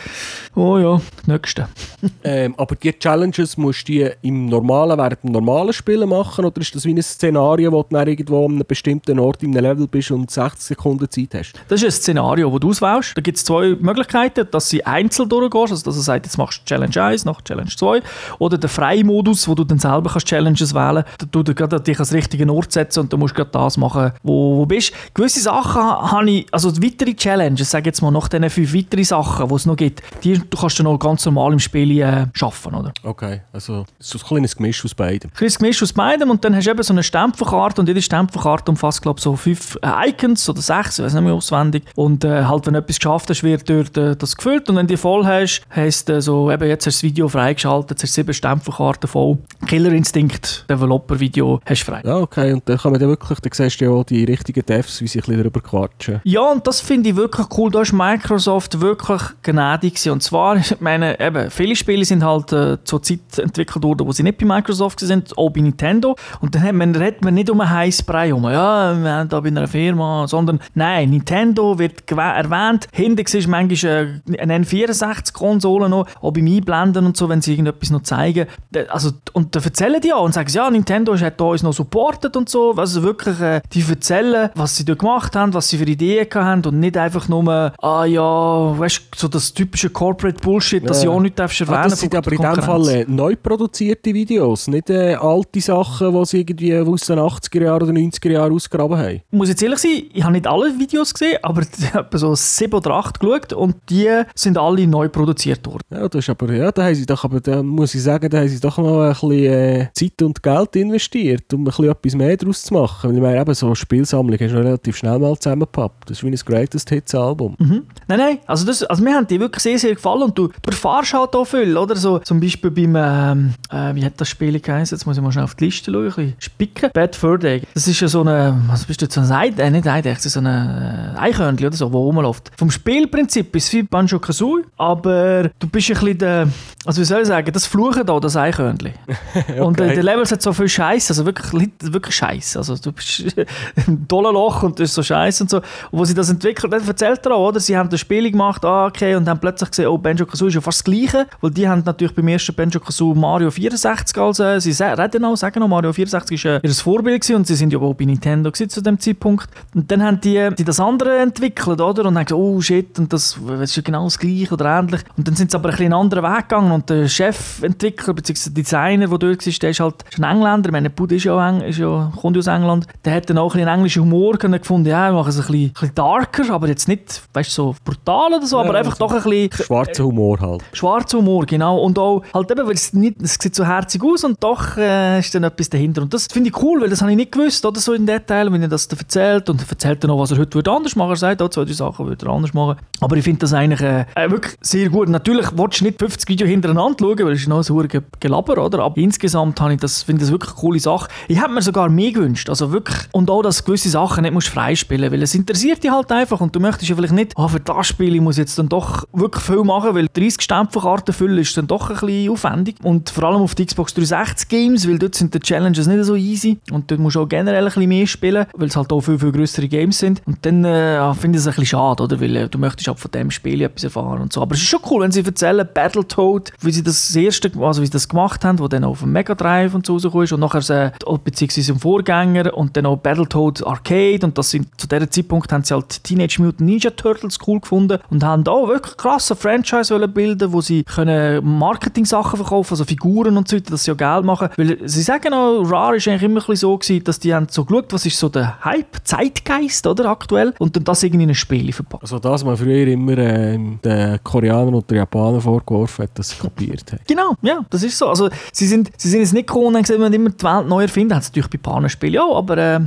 oh 0.55 0.79
ja, 0.79 1.00
nächste. 1.27 1.69
ähm, 2.23 2.55
aber 2.57 2.77
die 2.77 2.93
Challenges 2.93 3.57
musst 3.57 3.89
du 3.89 3.93
die 3.93 4.11
im 4.23 4.47
normalen, 4.47 4.97
während 4.99 5.25
dem 5.25 5.33
normalen 5.33 5.73
Spielen 5.73 6.09
machen 6.09 6.45
oder 6.45 6.61
ist 6.61 6.75
das 6.77 6.85
wie 6.85 6.95
ein 6.95 7.03
Szenario, 7.03 7.73
wo 7.73 7.83
du 7.83 7.89
dann 7.91 8.07
irgendwo 8.07 8.47
an 8.47 8.53
einem 8.53 8.65
bestimmten 8.67 9.19
Ort 9.19 9.43
in 9.43 9.50
einem 9.50 9.65
Level 9.65 9.89
bist 9.89 10.12
und 10.12 10.31
60 10.31 10.61
Sekunden 10.61 11.11
Zeit 11.11 11.35
hast? 11.35 11.55
Das 11.67 11.83
ist 11.83 11.87
ein 11.87 11.91
Szenario, 11.91 12.50
das 12.50 12.61
du 12.61 12.69
auswählst. 12.69 13.17
Da 13.17 13.21
gibt 13.21 13.37
es 13.37 13.45
zwei 13.50 13.76
Möglichkeiten, 13.80 14.47
dass 14.50 14.69
du 14.69 14.87
einzeln 14.87 15.28
durchgehst, 15.28 15.73
also 15.73 15.85
dass 15.85 15.97
du 15.97 16.00
sagst, 16.00 16.26
jetzt 16.26 16.38
machst 16.38 16.61
du 16.61 16.64
Challenge 16.66 17.02
1, 17.02 17.25
nach 17.25 17.42
Challenge 17.42 17.71
2 17.71 18.00
oder 18.38 18.59
der 18.59 18.71
Freimodus, 18.71 19.49
wo 19.49 19.54
du 19.54 19.64
dann 19.64 19.78
selber 19.78 20.11
kannst 20.11 20.28
Challenges 20.28 20.73
wählen 20.73 21.04
kannst, 21.19 21.35
du 21.35 21.42
dich 21.42 21.97
ans 21.97 22.12
richtige 22.12 22.50
Ort 22.52 22.73
setzen 22.73 23.00
und 23.00 23.12
du 23.12 23.16
musst 23.16 23.35
gerade 23.35 23.50
das 23.50 23.76
machen, 23.76 24.12
wo 24.23 24.61
du 24.61 24.66
bist. 24.66 24.92
Gewisse 25.14 25.40
Sachen 25.40 25.83
habe 25.83 26.30
ich, 26.30 26.47
also 26.52 26.71
weitere 26.76 27.14
Challenges, 27.14 27.71
sage 27.71 27.87
jetzt 27.87 28.02
mal, 28.02 28.12
nach 28.12 28.28
diesen 28.28 28.49
fünf 28.50 28.73
weiteren 28.75 29.04
Sachen, 29.04 29.49
die 29.49 29.54
es 29.54 29.66
noch 29.66 29.76
gibt, 29.76 30.02
die 30.23 30.38
du 30.38 30.57
kannst 30.57 30.78
du 30.78 30.85
noch 30.85 30.99
ganz 30.99 31.25
normal 31.25 31.52
im 31.52 31.59
Spiel 31.59 32.00
äh, 32.00 32.26
schaffen, 32.35 32.75
oder? 32.75 32.92
Okay, 33.02 33.40
also 33.52 33.85
so 33.99 34.19
ein 34.19 34.25
kleines 34.25 34.57
Gemisch 34.57 34.85
aus 34.85 34.95
beidem. 34.95 35.30
Ein 35.30 35.37
kleines 35.37 35.59
Gemisch 35.59 35.83
aus 35.83 35.92
beidem 35.92 36.30
und 36.30 36.45
dann 36.45 36.54
hast 36.54 36.66
du 36.66 36.71
eben 36.71 36.83
so 36.83 36.92
eine 36.92 37.02
Stempelkarte 37.02 37.80
und 37.80 37.88
jede 37.88 38.02
Stempelkarte 38.02 38.71
umfasst, 38.71 39.02
glaube 39.02 39.19
ich, 39.19 39.25
so 39.25 39.35
fünf 39.35 39.76
äh, 39.83 40.11
Icons 40.11 40.49
oder 40.49 40.61
sechs, 40.61 40.99
ich 40.99 41.04
weiß 41.04 41.14
nicht 41.14 41.25
mehr 41.25 41.35
auswendig. 41.35 41.85
Und 41.97 42.25
äh, 42.25 42.45
halt, 42.45 42.66
wenn 42.66 42.75
du 42.75 42.80
etwas 42.80 42.97
geschafft 42.97 43.28
hast, 43.30 43.39
wird 43.42 43.68
dort 43.68 43.97
äh, 43.97 44.16
das 44.16 44.37
gefüllt 44.37 44.68
und 44.68 44.76
wenn 44.76 44.87
du 44.87 44.94
die 44.94 44.97
voll 44.97 45.25
hast, 45.26 45.62
heisst 45.75 46.11
äh, 46.11 46.20
so, 46.20 46.50
eben 46.50 46.68
jetzt 46.68 46.87
hast 46.87 47.02
du 47.02 47.06
das 47.06 47.11
Video 47.11 47.28
freigeschaltet, 47.28 47.90
jetzt 47.90 48.02
hast 48.02 48.16
du 48.16 48.20
sieben 48.20 48.35
Stempelkarten 48.35 49.09
voll. 49.09 49.38
Killer 49.66 49.92
Instinct 49.92 50.64
Developer 50.68 51.18
Video 51.18 51.61
hast 51.64 51.82
du 51.82 51.92
frei. 51.92 52.02
Ja, 52.04 52.16
okay, 52.18 52.52
und 52.52 52.68
dann 52.68 52.78
kann 52.78 52.92
man 52.92 53.00
dann 53.00 53.11
wirklich, 53.11 53.40
dann 53.40 53.52
siehst 53.52 53.80
du 53.80 53.85
ja 53.85 53.90
auch 53.90 54.04
die 54.04 54.25
richtigen 54.25 54.64
Devs, 54.64 55.00
wie 55.00 55.06
sie 55.06 55.18
ein 55.18 55.23
bisschen 55.23 55.38
darüber 55.38 55.61
quatschen. 55.61 56.20
Ja, 56.25 56.42
und 56.50 56.66
das 56.66 56.80
finde 56.80 57.11
ich 57.11 57.16
wirklich 57.16 57.47
cool, 57.56 57.70
da 57.70 57.82
ist 57.82 57.92
Microsoft 57.92 58.80
wirklich 58.80 59.23
gnädig 59.42 59.94
gewesen. 59.94 60.12
Und 60.12 60.23
zwar, 60.23 60.56
ich 60.56 60.80
meine, 60.80 61.18
eben, 61.20 61.50
viele 61.50 61.76
Spiele 61.76 62.04
sind 62.04 62.25
halt 62.25 62.52
äh, 62.52 62.78
zur 62.85 63.02
Zeit 63.02 63.38
entwickelt 63.38 63.85
worden, 63.85 64.06
wo 64.06 64.12
sie 64.12 64.23
nicht 64.23 64.38
bei 64.38 64.47
Microsoft 64.47 65.00
sind, 65.00 65.37
auch 65.37 65.50
bei 65.50 65.61
Nintendo. 65.61 66.16
Und 66.40 66.54
dann 66.54 66.62
hat 66.62 66.75
man, 66.75 66.94
redet 66.94 67.23
man 67.23 67.35
nicht 67.35 67.50
um 67.50 67.61
einen 67.61 67.70
Heißbrei 67.70 68.35
um, 68.35 68.44
ja, 68.44 69.00
wir 69.00 69.11
haben 69.11 69.28
da 69.28 69.40
bei 69.40 69.49
einer 69.49 69.68
Firma, 69.68 70.26
sondern 70.26 70.61
nein, 70.75 71.11
Nintendo 71.11 71.78
wird 71.78 72.11
erwähnt. 72.11 72.88
Hinten 72.92 73.25
ist 73.34 73.49
manchmal 73.49 74.20
äh, 74.30 74.38
eine 74.38 74.58
N64-Konsole 74.58 75.88
noch, 75.88 76.06
auch 76.20 76.32
beim 76.32 76.46
Einblenden 76.46 77.06
und 77.06 77.16
so, 77.16 77.28
wenn 77.28 77.40
sie 77.42 77.52
irgendetwas 77.52 77.90
noch 77.90 78.02
zeigen. 78.02 78.46
Also, 78.88 79.10
und 79.32 79.54
da 79.54 79.60
erzählen 79.60 80.00
die 80.00 80.12
auch 80.12 80.25
und 80.25 80.34
sagen, 80.34 80.49
ja, 80.52 80.70
Nintendo 80.70 81.16
hat 81.16 81.40
uns 81.40 81.62
noch 81.62 81.72
supportet 81.72 82.37
und 82.37 82.49
so. 82.49 82.75
Also 82.76 83.02
wirklich, 83.02 83.40
äh, 83.40 83.60
die 83.72 83.84
erzählen, 83.88 84.50
was 84.54 84.76
sie 84.76 84.84
da 84.84 84.94
gemacht 84.94 85.37
haben, 85.37 85.54
was 85.54 85.68
sie 85.68 85.78
für 85.78 85.84
Ideen 85.84 86.26
haben 86.34 86.64
und 86.64 86.80
nicht 86.80 86.96
einfach 86.96 87.28
nur, 87.28 87.72
ah 87.78 88.04
ja, 88.04 88.78
weißt 88.78 88.99
du, 89.12 89.18
so 89.18 89.28
das 89.28 89.52
typische 89.52 89.90
Corporate 89.90 90.40
Bullshit, 90.40 90.88
das 90.88 91.02
ja, 91.02 91.10
auch 91.10 91.20
nicht 91.20 91.38
darfst 91.38 91.60
erwähnen 91.60 91.78
ah, 91.78 91.88
Das 91.88 92.00
sind 92.00 92.14
aber 92.14 92.32
in 92.32 92.42
dem 92.42 92.62
Fall 92.62 92.88
äh, 92.88 93.04
neu 93.08 93.37
produzierte 93.37 94.12
Videos, 94.14 94.68
nicht 94.68 94.90
äh, 94.90 95.14
alte 95.14 95.60
Sachen, 95.60 96.12
die 96.12 96.25
sie 96.26 96.40
irgendwie 96.40 96.76
aus 96.76 97.06
den 97.06 97.18
80er 97.18 97.62
Jahren 97.62 97.82
oder 97.82 97.92
90er 97.92 98.30
Jahren 98.30 98.52
ausgraben 98.52 98.99
haben. 98.99 99.20
Ich 99.30 99.38
muss 99.38 99.49
jetzt 99.49 99.62
ehrlich 99.62 99.78
sein, 99.78 100.02
ich 100.12 100.22
habe 100.22 100.32
nicht 100.32 100.46
alle 100.46 100.78
Videos 100.78 101.12
gesehen, 101.12 101.38
aber 101.42 101.62
so 102.12 102.34
sieben 102.34 102.75
oder 102.75 102.92
acht 102.92 103.20
geschaut 103.21 103.53
und 103.53 103.77
die 103.89 104.09
sind 104.35 104.59
alle 104.59 104.87
neu 104.87 105.09
produziert 105.09 105.67
worden. 105.67 105.85
Ja, 105.91 106.09
das 106.09 106.25
ist 106.25 106.31
aber, 106.31 106.53
ja, 106.53 106.73
da 106.73 106.85
haben 106.85 106.95
sie 106.95 107.07
doch, 107.07 107.25
aber 107.25 107.41
da 107.41 107.62
muss 107.62 107.95
ich 107.95 108.03
sagen, 108.03 108.29
da 108.29 108.39
haben 108.39 108.49
sie 108.49 108.61
doch 108.61 108.79
noch 108.79 109.00
ein 109.03 109.11
bisschen 109.11 109.31
äh, 109.31 109.89
Zeit 109.93 110.23
und 110.23 110.43
Geld 110.43 110.77
investiert, 110.77 111.53
um 111.53 111.61
ein 111.61 111.65
bisschen 111.65 111.91
etwas 111.91 112.15
mehr 112.15 112.37
daraus 112.37 112.62
zu 112.62 112.75
machen. 112.75 113.15
Ich 113.15 113.21
meine, 113.21 113.41
eben 113.41 113.55
so 113.55 113.67
eine 113.67 113.77
Spielsammlung 113.77 114.39
hast 114.39 114.53
du 114.53 114.59
relativ 114.59 114.97
schnell 114.97 115.19
mal 115.19 115.37
zusammengepappt. 115.37 116.11
Das 116.11 116.19
ist 116.19 116.25
wie 116.25 116.29
ein 116.29 116.35
Greatest 116.35 116.89
Hits 116.91 117.15
Album. 117.15 117.55
Mhm. 117.59 117.87
Nein, 118.09 118.19
nein, 118.19 118.39
also, 118.47 118.67
das, 118.67 118.83
also 118.83 119.03
mir 119.03 119.15
haben 119.15 119.27
die 119.27 119.39
wirklich 119.39 119.62
sehr, 119.62 119.79
sehr 119.79 119.95
gefallen 119.95 120.23
und 120.23 120.39
du, 120.39 120.49
du 120.49 120.71
erfährst 120.71 121.15
halt 121.15 121.35
auch 121.35 121.45
viel, 121.45 121.77
oder? 121.77 121.97
So, 121.97 122.19
zum 122.19 122.41
Beispiel 122.41 122.71
beim, 122.71 122.97
ähm, 122.97 123.55
äh, 123.71 123.95
wie 123.95 124.05
hat 124.05 124.15
das 124.17 124.29
Spiel 124.29 124.59
geheißen? 124.59 124.97
Jetzt 124.97 125.07
muss 125.07 125.17
ich 125.17 125.23
mal 125.23 125.33
schnell 125.33 125.45
auf 125.45 125.55
die 125.55 125.67
Liste 125.67 125.93
schauen, 125.93 126.05
ein 126.05 126.09
bisschen 126.09 126.35
spicken. 126.39 126.91
Bad 126.93 127.17
Fur 127.17 127.39
Day. 127.39 127.62
Das 127.75 127.87
ist 127.87 128.00
ja 128.00 128.09
so 128.09 128.21
eine, 128.23 128.61
was 128.67 128.85
bist 128.85 129.00
du 129.00 129.05
jetzt, 129.07 129.15
so 129.15 129.21
ein 129.21 129.31
Eid, 129.31 129.59
äh, 129.59 129.71
nicht 129.71 129.87
Eidechse, 129.87 130.29
so 130.29 130.41
ein 130.41 130.47
äh, 130.47 131.19
Eichhörnchen 131.19 131.67
oder 131.67 131.77
so, 131.77 131.93
wo 131.93 132.05
rumläuft. 132.05 132.50
Vom 132.57 132.71
Spielprinzip 133.11 133.57
ist 133.57 133.64
es 133.64 133.73
wie 133.73 133.83
Banjo-Kazooie, 133.83 134.64
aber 134.76 135.50
du 135.59 135.67
bist 135.69 135.90
ein 135.90 135.95
bisschen 135.95 136.19
der, 136.19 136.49
also 136.87 137.00
wie 137.00 137.05
soll 137.05 137.23
ich 137.23 137.26
sagen, 137.26 137.50
das 137.52 137.67
Fluchen 137.67 138.07
da, 138.07 138.21
das 138.21 138.37
Eichhörnchen. 138.37 138.93
okay. 139.35 139.61
Und 139.61 139.81
äh, 139.81 139.95
der 139.95 140.05
Levels 140.05 140.31
hat 140.31 140.40
so 140.43 140.52
viel 140.52 140.69
Scheiß, 140.69 141.11
also 141.11 141.26
wirklich, 141.26 141.71
wirklich 141.81 142.14
Scheiß. 142.14 142.57
Also 142.57 142.76
du 142.76 142.93
bist 142.93 143.21
im 143.87 144.07
Loch 144.09 144.62
und 144.62 144.79
das 144.79 144.90
ist 144.90 144.95
so 144.95 145.02
Scheiß 145.02 145.40
und 145.40 145.50
so. 145.50 145.57
Und 145.57 145.64
wo 145.90 146.05
sie 146.05 146.14
das 146.14 146.31
entwickelt 146.31 146.73
haben, 146.73 146.87
erzählt 146.87 147.26
er 147.26 147.33
auch, 147.33 147.49
oder? 147.49 147.59
Sie 147.59 147.76
haben 147.76 147.90
das 147.90 147.99
Spiel 147.99 148.31
gemacht, 148.31 148.64
ah, 148.64 148.87
okay, 148.87 149.17
und 149.17 149.29
haben 149.29 149.40
plötzlich 149.40 149.71
gesehen, 149.71 149.88
oh, 149.88 149.99
Banjo-Kazooie 149.99 150.49
ist 150.49 150.55
ja 150.55 150.61
fast 150.61 150.79
das 150.79 150.85
Gleiche, 150.85 151.26
weil 151.40 151.50
die 151.50 151.69
haben 151.69 151.83
natürlich 151.85 152.14
beim 152.14 152.29
ersten 152.29 152.55
Banjo-Kazooie 152.55 153.17
Mario 153.17 153.50
64 153.50 154.17
als, 154.19 154.38
äh, 154.38 154.61
sie 154.61 154.71
reden 154.83 155.25
auch, 155.25 155.37
sagen 155.37 155.62
auch, 155.64 155.69
Mario 155.69 155.93
64 155.93 156.45
war 156.45 156.52
äh, 156.52 156.61
ihr 156.62 156.75
Vorbild 156.75 157.23
gewesen, 157.23 157.37
und 157.37 157.47
sie 157.49 157.57
sind 157.57 157.73
ja 157.73 157.81
auch 157.81 157.95
bei 157.95 158.05
Nintendo 158.05 158.52
zu 158.52 158.81
dem 158.81 159.00
Zeitpunkt. 159.00 159.49
Und 159.75 159.90
dann 159.90 160.02
haben 160.02 160.21
die, 160.21 160.49
die 160.57 160.64
das 160.64 160.79
andere 160.79 161.19
entwickelt, 161.19 161.81
oder? 161.81 162.05
Und 162.05 162.17
haben 162.17 162.25
gesagt, 162.25 162.33
oh 162.33 162.61
shit, 162.61 163.00
und 163.00 163.12
das, 163.12 163.38
das 163.47 163.76
ist 163.76 163.85
genau 163.85 164.04
das 164.04 164.19
Gleiche 164.19 164.52
oder 164.52 164.78
ähnlich. 164.78 165.02
Und 165.16 165.26
dann 165.26 165.35
sind 165.35 165.50
sie 165.50 165.57
aber 165.57 165.69
ein 165.69 165.73
bisschen 165.73 165.92
einen 165.92 166.00
anderen 166.00 166.25
Weg 166.25 166.49
gegangen 166.49 166.73
und 166.73 166.88
der 166.88 167.09
Chefentwickler 167.09 168.14
bzw. 168.14 168.50
Designer, 168.50 169.09
der 169.09 169.19
dort 169.19 169.47
war, 169.47 169.52
der 169.52 169.71
ist 169.71 169.80
halt 169.80 169.95
ist 170.11 170.23
ein 170.23 170.25
Engländer, 170.25 170.69
ich 170.69 170.73
meine, 170.73 170.90
Bud 170.90 171.12
ist 171.12 171.25
ja, 171.25 171.49
Eng, 171.49 171.62
ist 171.62 171.78
ja, 171.78 172.12
kommt 172.21 172.37
aus 172.37 172.47
England, 172.47 172.87
der 173.04 173.14
hat 173.14 173.28
dann 173.30 173.38
auch 173.38 173.54
ein 173.54 173.61
bisschen 173.61 173.69
englischen 173.69 174.02
Humor 174.02 174.35
gefunden, 174.35 174.88
ja, 174.88 175.11
wir 175.11 175.19
machen 175.19 175.30
es 175.30 175.37
ein 175.37 175.47
bisschen, 175.47 175.66
ein 175.66 175.73
bisschen 175.73 175.95
darker, 175.95 176.50
aber 176.50 176.69
jetzt 176.69 176.88
nicht, 176.88 177.23
weißt 177.33 177.50
so 177.50 177.75
brutal 177.85 178.35
oder 178.35 178.47
so, 178.47 178.59
ja, 178.59 178.64
aber 178.64 178.78
einfach 178.78 178.92
also 179.00 179.07
doch 179.07 179.14
ein 179.14 179.23
bisschen... 179.23 179.64
Schwarzer 179.66 180.04
Humor 180.04 180.40
halt. 180.40 180.62
Schwarzer 180.73 181.19
Humor, 181.19 181.47
genau. 181.47 181.78
Und 181.78 181.99
auch 181.99 182.23
halt 182.35 182.50
eben, 182.50 182.66
weil 182.66 182.75
es 182.75 182.92
nicht, 182.92 183.21
es 183.23 183.35
sieht 183.40 183.54
so 183.54 183.64
herzig 183.64 184.02
aus 184.02 184.25
und 184.25 184.42
doch 184.42 184.76
äh, 184.76 185.19
ist 185.19 185.35
dann 185.35 185.45
etwas 185.45 185.71
dahinter. 185.71 186.02
Und 186.02 186.12
das 186.12 186.26
finde 186.26 186.50
ich 186.50 186.62
cool, 186.62 186.80
weil 186.83 186.90
das 186.90 187.00
habe 187.00 187.11
ich 187.11 187.16
nicht 187.16 187.33
gewusst, 187.33 187.64
oder 187.64 187.80
so 187.80 187.92
in 187.92 188.07
Detail, 188.07 188.52
wenn 188.52 188.62
er 188.62 188.69
das 188.69 188.88
da 188.88 188.97
erzählt 188.97 189.49
und 189.49 189.62
er 189.62 189.69
erzählt 189.71 190.02
dann 190.04 190.11
auch, 190.11 190.21
was 190.21 190.30
er 190.33 190.38
heute 190.38 190.54
würde 190.54 190.71
anders 190.71 190.97
machen. 190.97 191.11
Er 191.12 191.16
sagt 191.16 191.42
auch 191.42 191.49
zwei, 191.49 191.64
drei 191.64 191.73
Sachen 191.73 192.07
würde 192.07 192.26
er 192.26 192.33
anders 192.33 192.54
machen. 192.54 192.76
Aber 193.00 193.16
ich 193.16 193.25
finde 193.25 193.40
das 193.40 193.52
eigentlich 193.52 193.80
äh, 193.80 194.04
äh, 194.14 194.30
wirklich 194.30 194.56
sehr 194.61 194.88
gut. 194.90 195.09
Natürlich 195.09 195.47
willst 195.54 195.80
du 195.80 195.85
nicht 195.85 195.99
50 195.99 196.28
Videos 196.28 196.50
hintereinander 196.50 196.97
schauen, 197.00 197.18
weil 197.20 197.32
es 197.32 197.40
ist 197.40 197.49
noch 197.49 197.62
so 197.62 197.80
ein 197.80 197.88
Gelaber, 198.20 198.64
oder? 198.64 198.80
Aber 198.80 198.97
insgesamt 198.99 199.61
ich 199.70 199.80
das, 199.80 200.02
finde 200.02 200.20
das 200.20 200.30
wirklich 200.30 200.52
eine 200.52 200.61
coole 200.61 200.80
Sache. 200.80 201.09
Ich 201.28 201.40
hätte 201.40 201.50
mir 201.50 201.62
sogar 201.62 201.88
mehr 201.88 202.12
gewünscht. 202.12 202.49
Also 202.49 202.73
wirklich. 202.73 202.99
Und 203.12 203.30
auch, 203.30 203.42
dass 203.42 203.64
gewisse 203.64 203.88
Sachen 203.88 204.23
nicht 204.23 204.32
musst 204.32 204.49
freispielen 204.49 205.11
weil 205.11 205.23
es 205.23 205.35
interessiert 205.35 205.82
dich 205.82 205.90
halt 205.90 206.11
einfach 206.12 206.40
und 206.40 206.54
du 206.54 206.61
möchtest 206.61 206.88
ja 206.88 206.97
vielleicht 206.97 207.14
nicht, 207.14 207.32
ah, 207.37 207.49
für 207.49 207.61
das 207.61 207.87
Spiel 207.87 208.14
ich 208.14 208.20
muss 208.20 208.37
jetzt 208.37 208.59
dann 208.59 208.68
doch 208.68 209.04
wirklich 209.12 209.44
viel 209.44 209.64
machen, 209.64 209.94
weil 209.94 210.06
30 210.12 210.40
Stempelkarten 210.40 211.14
füllen 211.14 211.38
ist 211.38 211.56
dann 211.56 211.66
doch 211.66 211.90
ein 211.90 211.97
bisschen 211.97 212.30
aufwendig. 212.30 212.76
Und 212.82 213.11
vor 213.11 213.25
allem 213.25 213.40
auf 213.40 213.54
die 213.54 213.66
Xbox 213.66 213.94
360 213.94 214.49
Games, 214.49 214.88
weil 214.88 214.99
dort 214.99 215.14
sind 215.14 215.32
die 215.35 215.40
Challenges 215.40 215.87
nicht 215.87 216.04
so 216.04 216.16
easy 216.16 216.59
und 216.70 216.90
dort 216.90 217.00
musst 217.00 217.16
du 217.16 217.23
auch 217.23 217.28
generell 217.28 217.64
ein 217.64 217.64
bisschen 217.66 217.88
mehr 217.88 218.06
spielen, 218.06 218.47
weil 218.56 218.68
es 218.68 218.76
halt 218.76 218.92
auch 218.92 219.00
viel, 219.00 219.18
viel 219.18 219.32
größere 219.32 219.68
Games 219.68 219.99
sind. 219.99 220.23
Und 220.26 220.44
dann 220.44 220.64
äh, 220.64 221.14
finde 221.14 221.38
ich 221.38 221.42
es 221.42 221.47
ein 221.47 221.54
bisschen 221.54 221.66
schade, 221.66 222.02
oder? 222.02 222.20
Weil 222.20 222.37
äh, 222.37 222.49
du 222.49 222.59
möchtest 222.59 222.79
auch 222.88 222.99
von 222.99 223.10
dem 223.10 223.30
Spiel 223.30 223.62
etwas 223.62 223.84
erfahren 223.84 224.20
und 224.20 224.32
so. 224.32 224.42
Aber 224.42 224.54
es 224.54 224.60
ist 224.60 224.68
schon 224.68 224.80
cool, 224.90 225.02
wenn 225.02 225.12
sie 225.12 225.25
erzählen, 225.25 225.66
Battletoad, 225.72 226.52
wie 226.60 226.72
sie 226.72 226.82
das 226.82 227.14
erste, 227.14 227.50
also 227.60 227.82
wie 227.82 227.87
sie 227.87 227.92
das 227.92 228.08
gemacht 228.08 228.44
haben, 228.44 228.58
wo 228.58 228.68
dann 228.68 228.84
auf 228.84 229.00
dem 229.00 229.12
Mega 229.12 229.34
Drive 229.34 229.75
und 229.75 229.87
so 229.87 229.94
rausgekommen 229.94 230.25
ist 230.25 230.32
und 230.32 230.40
nachher, 230.40 230.87
äh, 230.87 231.18
beziehungsweise 231.22 231.72
im 231.72 231.80
Vorgänger 231.80 232.56
und 232.56 232.76
dann 232.76 232.87
auch 232.87 232.96
Battletoad 232.96 233.66
Arcade 233.66 234.20
und 234.25 234.37
das 234.38 234.50
sind, 234.50 234.68
zu 234.80 234.87
diesem 234.87 235.10
Zeitpunkt 235.10 235.52
haben 235.52 235.64
sie 235.64 235.75
halt 235.75 236.02
Teenage 236.04 236.40
Mutant 236.40 236.60
Ninja 236.60 236.90
Turtles 236.90 237.38
cool 237.46 237.60
gefunden 237.60 237.99
und 238.10 238.25
haben 238.25 238.44
da 238.44 238.52
wirklich 238.52 238.96
krasse 238.96 239.37
Franchise 239.37 239.96
bilden 240.08 240.52
wo 240.52 240.60
sie 240.60 240.84
können 240.84 241.58
Marketing-Sachen 241.58 242.37
verkaufen, 242.37 242.72
also 242.75 242.84
Figuren 242.84 243.37
und 243.37 243.49
so 243.49 243.56
weiter, 243.56 243.70
dass 243.70 243.84
sie 243.84 243.92
auch 243.92 243.96
Geld 243.96 244.25
machen. 244.25 244.49
Weil 244.56 244.78
sie 244.88 245.02
sagen 245.02 245.32
auch, 245.34 245.62
Rare 245.62 245.96
ist 245.96 246.08
eigentlich 246.08 246.22
immer 246.22 246.40
so 246.56 246.76
gewesen, 246.76 247.04
dass 247.04 247.18
die 247.18 247.34
haben 247.34 247.46
so 247.50 247.64
geschaut, 247.64 247.92
was 247.92 248.06
ist 248.06 248.18
so 248.18 248.28
der 248.28 248.64
Hype, 248.64 248.96
Zeitgeist, 249.04 249.87
oder, 249.87 250.06
aktuell, 250.06 250.54
und 250.58 250.76
dann 250.76 250.84
das 250.84 251.02
irgendwie 251.02 251.25
in 251.25 251.30
ein 251.30 251.34
Spiel 251.34 251.72
verpackt. 251.72 252.02
Also 252.02 252.18
das, 252.18 252.44
man 252.44 252.56
früher 252.61 252.87
immer 252.87 253.19
äh, 253.19 253.59
den 253.85 254.19
Koreanern 254.23 254.75
und 254.75 254.90
den 254.90 254.99
Japanern 254.99 255.40
vorgeworfen 255.40 256.05
hat, 256.05 256.19
dass 256.19 256.31
sie 256.31 256.37
kopiert 256.37 256.93
haben. 256.93 257.00
Genau, 257.07 257.35
ja, 257.43 257.64
das 257.71 257.83
ist 257.83 257.99
so. 257.99 258.09
Also 258.09 258.29
sie 258.52 258.67
sind, 258.67 258.90
sie 258.97 259.09
sind 259.09 259.21
jetzt 259.21 259.35
nicht 259.35 259.49
gekommen 259.49 259.75
und 259.75 259.83
gesagt, 259.83 259.99
man 259.99 260.12
immer 260.12 260.31
die 260.31 260.45
Welt 260.45 260.69
neu 260.69 260.83
erfinden, 260.83 261.14
haben 261.14 261.23
sie 261.23 261.31
natürlich 261.31 261.50
bei 261.50 261.59
Panenspielen 261.59 262.21
ja, 262.21 262.29
aber 262.31 262.59
äh, 262.59 262.81